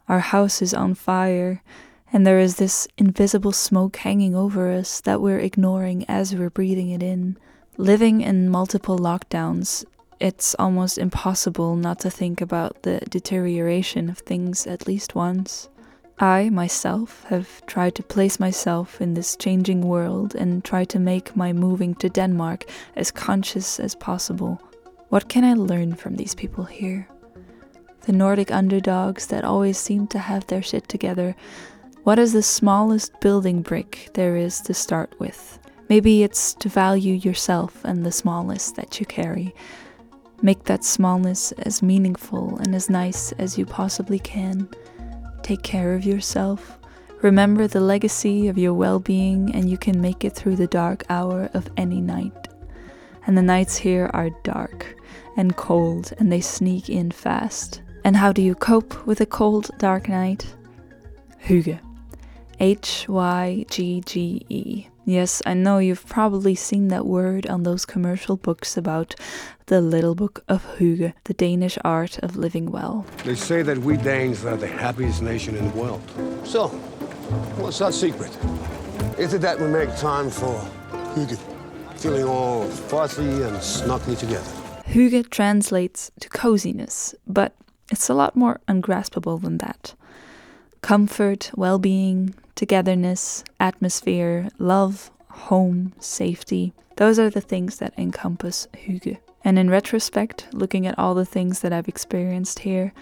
Our 0.09 0.20
house 0.20 0.62
is 0.62 0.72
on 0.72 0.94
fire, 0.94 1.61
and 2.12 2.24
there 2.24 2.38
is 2.38 2.55
this 2.55 2.86
invisible 2.99 3.51
smoke 3.51 3.96
hanging 3.96 4.32
over 4.32 4.70
us 4.70 5.01
that 5.01 5.20
we're 5.20 5.40
ignoring 5.40 6.05
as 6.07 6.36
we're 6.36 6.51
breathing 6.51 6.90
it 6.90 7.03
in. 7.03 7.36
Living 7.76 8.20
in 8.20 8.49
multiple 8.49 8.96
lockdowns, 8.96 9.84
it's 10.21 10.55
almost 10.59 10.99
impossible 10.99 11.77
not 11.77 12.01
to 12.01 12.11
think 12.11 12.41
about 12.41 12.83
the 12.83 13.01
deterioration 13.09 14.09
of 14.11 14.19
things 14.19 14.66
at 14.66 14.87
least 14.87 15.14
once. 15.14 15.69
I, 16.19 16.51
myself, 16.51 17.25
have 17.29 17.64
tried 17.66 17.95
to 17.95 18.03
place 18.03 18.41
myself 18.41 19.01
in 19.01 19.14
this 19.14 19.37
changing 19.37 19.83
world 19.83 20.35
and 20.35 20.64
try 20.64 20.85
to 20.87 20.99
make 20.99 21.37
my 21.37 21.53
moving 21.53 21.95
to 21.97 22.09
Denmark 22.09 22.64
as 22.97 23.12
conscious 23.12 23.79
as 23.79 23.95
possible. 23.95 24.61
What 25.11 25.29
can 25.29 25.45
I 25.45 25.55
learn 25.55 25.95
from 25.95 26.16
these 26.16 26.35
people 26.35 26.64
here? 26.64 27.09
The 28.03 28.12
Nordic 28.12 28.51
underdogs 28.51 29.29
that 29.29 29.45
always 29.45 29.79
seem 29.79 30.09
to 30.09 30.19
have 30.19 30.47
their 30.49 30.62
shit 30.62 30.89
together. 30.89 31.37
What 32.03 32.19
is 32.19 32.33
the 32.33 32.43
smallest 32.43 33.21
building 33.21 33.62
brick 33.62 34.11
there 34.14 34.37
is 34.37 34.61
to 34.62 34.75
start 34.75 35.14
with? 35.21 35.59
Maybe 35.89 36.25
it's 36.25 36.53
to 36.55 36.69
value 36.69 37.14
yourself 37.14 37.85
and 37.85 38.05
the 38.05 38.12
smallest 38.12 38.75
that 38.77 38.99
you 38.99 39.07
carry. 39.07 39.55
Make 40.41 40.64
that 40.64 40.84
smallness 40.84 41.53
as 41.53 41.82
meaningful 41.82 42.59
and 42.59 42.74
as 42.74 42.89
nice 42.89 43.32
as 43.32 43.59
you 43.59 43.66
possibly 43.66 44.18
can. 44.20 44.68
Take 45.43 45.62
care 45.62 45.95
of 45.95 46.05
yourself. 46.05 46.78
Remember 47.22 47.66
the 47.66 47.80
legacy 47.80 48.47
of 48.47 48.57
your 48.57 48.74
well 48.74 49.01
being, 49.01 49.53
and 49.55 49.68
you 49.68 49.76
can 49.76 50.01
make 50.01 50.24
it 50.24 50.34
through 50.36 50.55
the 50.55 50.68
dark 50.68 51.05
hour 51.11 51.51
of 51.55 51.68
any 51.76 52.01
night. 52.01 52.49
And 53.26 53.36
the 53.36 53.43
nights 53.43 53.76
here 53.76 54.11
are 54.14 54.30
dark 54.45 54.95
and 55.36 55.57
cold, 55.57 56.12
and 56.18 56.30
they 56.30 56.41
sneak 56.41 56.89
in 56.89 57.11
fast. 57.11 57.82
And 58.05 58.16
how 58.16 58.32
do 58.32 58.41
you 58.41 58.55
cope 58.55 59.05
with 59.07 59.20
a 59.20 59.26
cold, 59.26 59.70
dark 59.78 60.09
night? 60.09 60.55
Hygge. 61.43 61.80
H 62.61 63.07
Y 63.09 63.64
G 63.68 64.03
G 64.07 64.47
E. 64.49 64.86
Yes, 65.09 65.41
I 65.47 65.55
know 65.55 65.79
you've 65.79 66.07
probably 66.07 66.55
seen 66.55 66.89
that 66.89 67.07
word 67.07 67.47
on 67.47 67.63
those 67.63 67.87
commercial 67.87 68.37
books 68.37 68.77
about 68.77 69.15
the 69.65 69.81
little 69.81 70.15
book 70.15 70.45
of 70.49 70.63
Hygge, 70.77 71.15
the 71.25 71.33
Danish 71.33 71.79
art 71.83 72.19
of 72.19 72.37
living 72.37 72.71
well. 72.71 73.07
They 73.25 73.35
say 73.35 73.63
that 73.63 73.79
we 73.79 73.97
Danes 73.97 74.45
are 74.45 74.59
the 74.59 74.67
happiest 74.67 75.23
nation 75.23 75.57
in 75.57 75.71
the 75.71 75.75
world. 75.75 76.03
So, 76.45 76.69
what's 77.57 77.81
our 77.81 77.91
secret? 77.91 78.37
Is 79.17 79.33
it 79.33 79.41
that 79.41 79.59
we 79.59 79.69
make 79.69 79.97
time 79.97 80.29
for 80.29 80.63
hygge, 81.15 81.39
feeling 81.97 82.25
all 82.25 82.65
fuzzy 82.67 83.23
and 83.23 83.57
snuggly 83.63 84.19
together? 84.19 84.53
Hygge 84.85 85.31
translates 85.31 86.11
to 86.21 86.29
coziness, 86.29 87.15
but 87.27 87.55
it's 87.91 88.11
a 88.11 88.15
lot 88.15 88.37
more 88.37 88.61
ungraspable 88.69 89.39
than 89.39 89.57
that. 89.57 89.95
Comfort, 90.83 91.51
well 91.57 91.79
being, 91.79 92.35
togetherness, 92.59 93.45
atmosphere, 93.61 94.49
love, 94.59 95.11
home, 95.29 95.93
safety 95.99 96.75
those 96.99 97.21
are 97.21 97.31
the 97.31 97.41
things 97.41 97.79
that 97.79 97.95
encompass 97.97 98.67
Hygge. 98.75 99.19
And 99.45 99.57
in 99.57 99.71
retrospect, 99.71 100.49
looking 100.53 100.85
at 100.85 100.99
all 100.99 101.15
the 101.15 101.25
things 101.25 101.61
that 101.61 101.73
I've 101.73 101.87
experienced 101.87 102.59
here, 102.59 102.93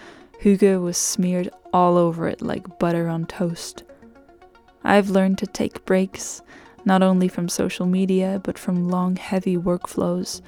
Hygge 0.42 0.82
was 0.82 0.98
smeared 0.98 1.48
all 1.72 1.96
over 1.96 2.28
it 2.28 2.42
like 2.42 2.78
butter 2.78 3.08
on 3.08 3.24
toast. 3.24 3.84
I've 4.84 5.08
learned 5.08 5.38
to 5.38 5.46
take 5.46 5.86
breaks, 5.86 6.42
not 6.84 7.02
only 7.02 7.26
from 7.26 7.48
social 7.48 7.86
media, 7.86 8.38
but 8.44 8.58
from 8.58 8.90
long, 8.90 9.16
heavy 9.16 9.56
workflows. 9.56 10.42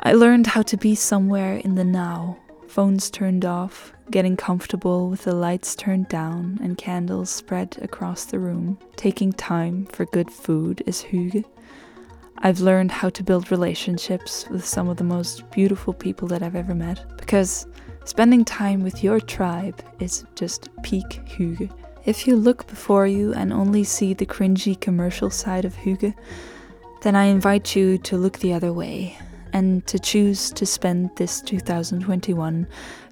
I 0.00 0.14
learned 0.14 0.46
how 0.46 0.62
to 0.62 0.78
be 0.78 0.94
somewhere 0.94 1.56
in 1.56 1.74
the 1.74 1.84
now, 1.84 2.38
phones 2.76 3.08
turned 3.08 3.42
off, 3.42 3.94
getting 4.10 4.36
comfortable 4.36 5.08
with 5.08 5.24
the 5.24 5.34
lights 5.34 5.74
turned 5.74 6.06
down 6.10 6.58
and 6.62 6.76
candles 6.76 7.30
spread 7.30 7.74
across 7.80 8.26
the 8.26 8.38
room. 8.38 8.78
Taking 8.96 9.32
time 9.32 9.86
for 9.86 10.04
good 10.04 10.30
food 10.30 10.82
is 10.84 11.02
hygge. 11.02 11.42
I've 12.36 12.60
learned 12.60 12.92
how 12.92 13.08
to 13.08 13.22
build 13.22 13.50
relationships 13.50 14.46
with 14.50 14.62
some 14.62 14.90
of 14.90 14.98
the 14.98 15.04
most 15.04 15.50
beautiful 15.52 15.94
people 15.94 16.28
that 16.28 16.42
I've 16.42 16.54
ever 16.54 16.74
met 16.74 17.02
because 17.16 17.66
spending 18.04 18.44
time 18.44 18.82
with 18.82 19.02
your 19.02 19.20
tribe 19.20 19.82
is 19.98 20.26
just 20.34 20.68
peak 20.82 21.22
hygge. 21.24 21.72
If 22.04 22.26
you 22.26 22.36
look 22.36 22.66
before 22.66 23.06
you 23.06 23.32
and 23.32 23.54
only 23.54 23.84
see 23.84 24.12
the 24.12 24.26
cringy 24.26 24.78
commercial 24.78 25.30
side 25.30 25.64
of 25.64 25.74
hygge, 25.76 26.14
then 27.00 27.16
I 27.16 27.24
invite 27.24 27.74
you 27.74 27.96
to 27.96 28.18
look 28.18 28.40
the 28.40 28.52
other 28.52 28.74
way 28.74 29.16
and 29.56 29.86
to 29.86 29.98
choose 29.98 30.50
to 30.50 30.66
spend 30.66 31.08
this 31.16 31.40
2021 31.40 32.66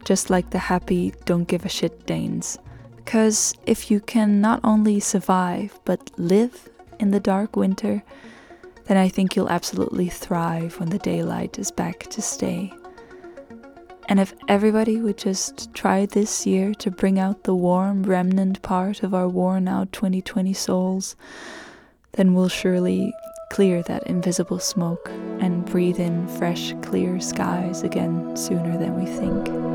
just 0.05 0.29
like 0.29 0.51
the 0.51 0.59
happy, 0.59 1.15
don't 1.25 1.49
give 1.49 1.65
a 1.65 1.71
shit 1.71 2.05
Danes. 2.05 2.59
Because 2.97 3.55
if 3.65 3.91
you 3.91 3.99
can 3.99 4.43
not 4.43 4.61
only 4.63 5.01
survive 5.01 5.81
but 5.87 6.11
live 6.19 6.69
in 7.01 7.13
the 7.13 7.19
dark 7.19 7.57
winter, 7.57 8.03
then 8.85 8.99
I 8.99 9.09
think 9.09 9.35
you'll 9.35 9.49
absolutely 9.49 10.11
thrive 10.11 10.79
when 10.79 10.91
the 10.91 10.99
daylight 10.99 11.59
is 11.59 11.71
back 11.71 12.01
to 12.11 12.21
stay. 12.21 12.71
And 14.11 14.21
if 14.21 14.35
everybody 14.47 15.01
would 15.01 15.17
just 15.17 15.73
try 15.73 16.05
this 16.05 16.47
year 16.47 16.75
to 16.75 16.91
bring 16.91 17.19
out 17.19 17.45
the 17.45 17.55
warm 17.55 18.03
remnant 18.03 18.61
part 18.61 19.03
of 19.03 19.15
our 19.15 19.29
worn 19.29 19.67
out 19.67 19.93
2020 19.93 20.53
souls, 20.53 21.17
then 22.13 22.35
we'll 22.35 22.51
surely 22.51 23.15
clear 23.51 23.83
that 23.83 24.03
invisible 24.05 24.59
smoke 24.59 25.11
and 25.41 25.65
breathe 25.65 25.99
in 25.99 26.27
fresh, 26.29 26.75
clear 26.83 27.21
skies 27.21 27.83
again 27.83 28.37
sooner 28.37 28.79
than 28.79 28.99
we 28.99 29.07
think. 29.07 29.74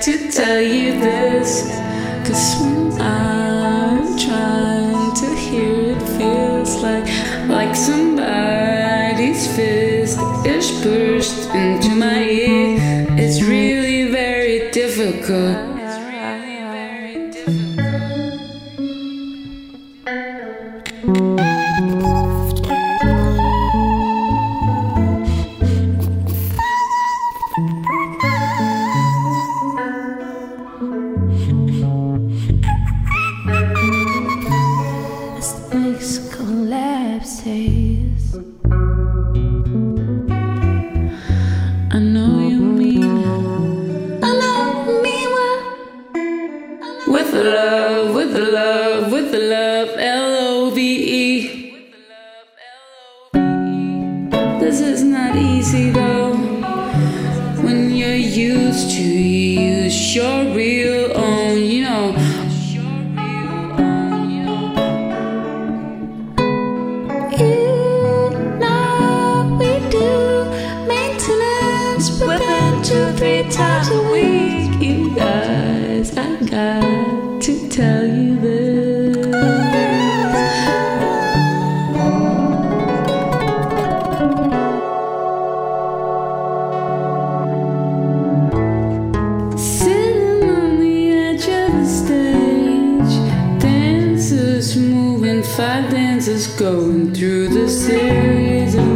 To 0.00 0.30
tell 0.30 0.60
you 0.62 0.98
this. 0.98 1.79
Through 97.20 97.48
the 97.48 97.68
series 97.68 98.89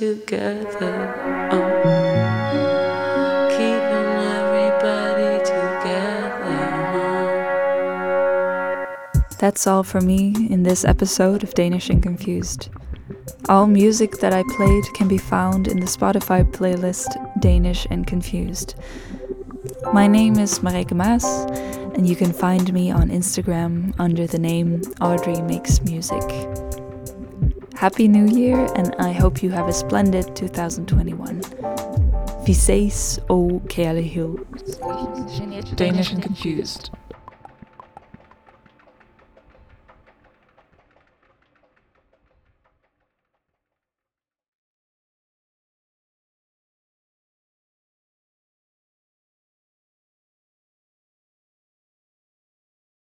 together. 0.00 0.96
Oh. 1.52 1.58
Keeping 3.50 4.10
everybody 4.40 5.44
together. 5.44 6.56
That's 9.38 9.66
all 9.66 9.82
for 9.82 10.00
me 10.00 10.34
in 10.48 10.62
this 10.62 10.86
episode 10.86 11.42
of 11.42 11.52
Danish 11.52 11.90
and 11.90 12.02
Confused. 12.02 12.70
All 13.50 13.66
music 13.66 14.12
that 14.20 14.32
I 14.32 14.42
played 14.56 14.84
can 14.94 15.06
be 15.06 15.18
found 15.18 15.68
in 15.68 15.80
the 15.80 15.86
Spotify 15.86 16.50
playlist 16.50 17.08
Danish 17.38 17.86
and 17.90 18.06
Confused. 18.06 18.76
My 19.92 20.06
name 20.06 20.38
is 20.38 20.60
Mareke 20.60 20.94
Maas, 20.94 21.44
and 21.94 22.08
you 22.08 22.16
can 22.16 22.32
find 22.32 22.72
me 22.72 22.90
on 22.90 23.10
Instagram 23.10 23.94
under 23.98 24.26
the 24.26 24.38
name 24.38 24.80
Audrey 25.02 25.42
Makes 25.42 25.82
Music. 25.82 26.22
Happy 27.80 28.08
New 28.08 28.26
Year, 28.26 28.68
and 28.76 28.94
I 28.98 29.10
hope 29.10 29.42
you 29.42 29.50
have 29.52 29.66
a 29.66 29.72
splendid 29.72 30.36
2021. 30.36 31.42
Vi 32.46 32.54
ses 32.54 33.20
og 33.28 33.62
kærlighed. 33.68 34.28
Danish 35.78 36.14
and 36.14 36.22
confused. 36.22 36.92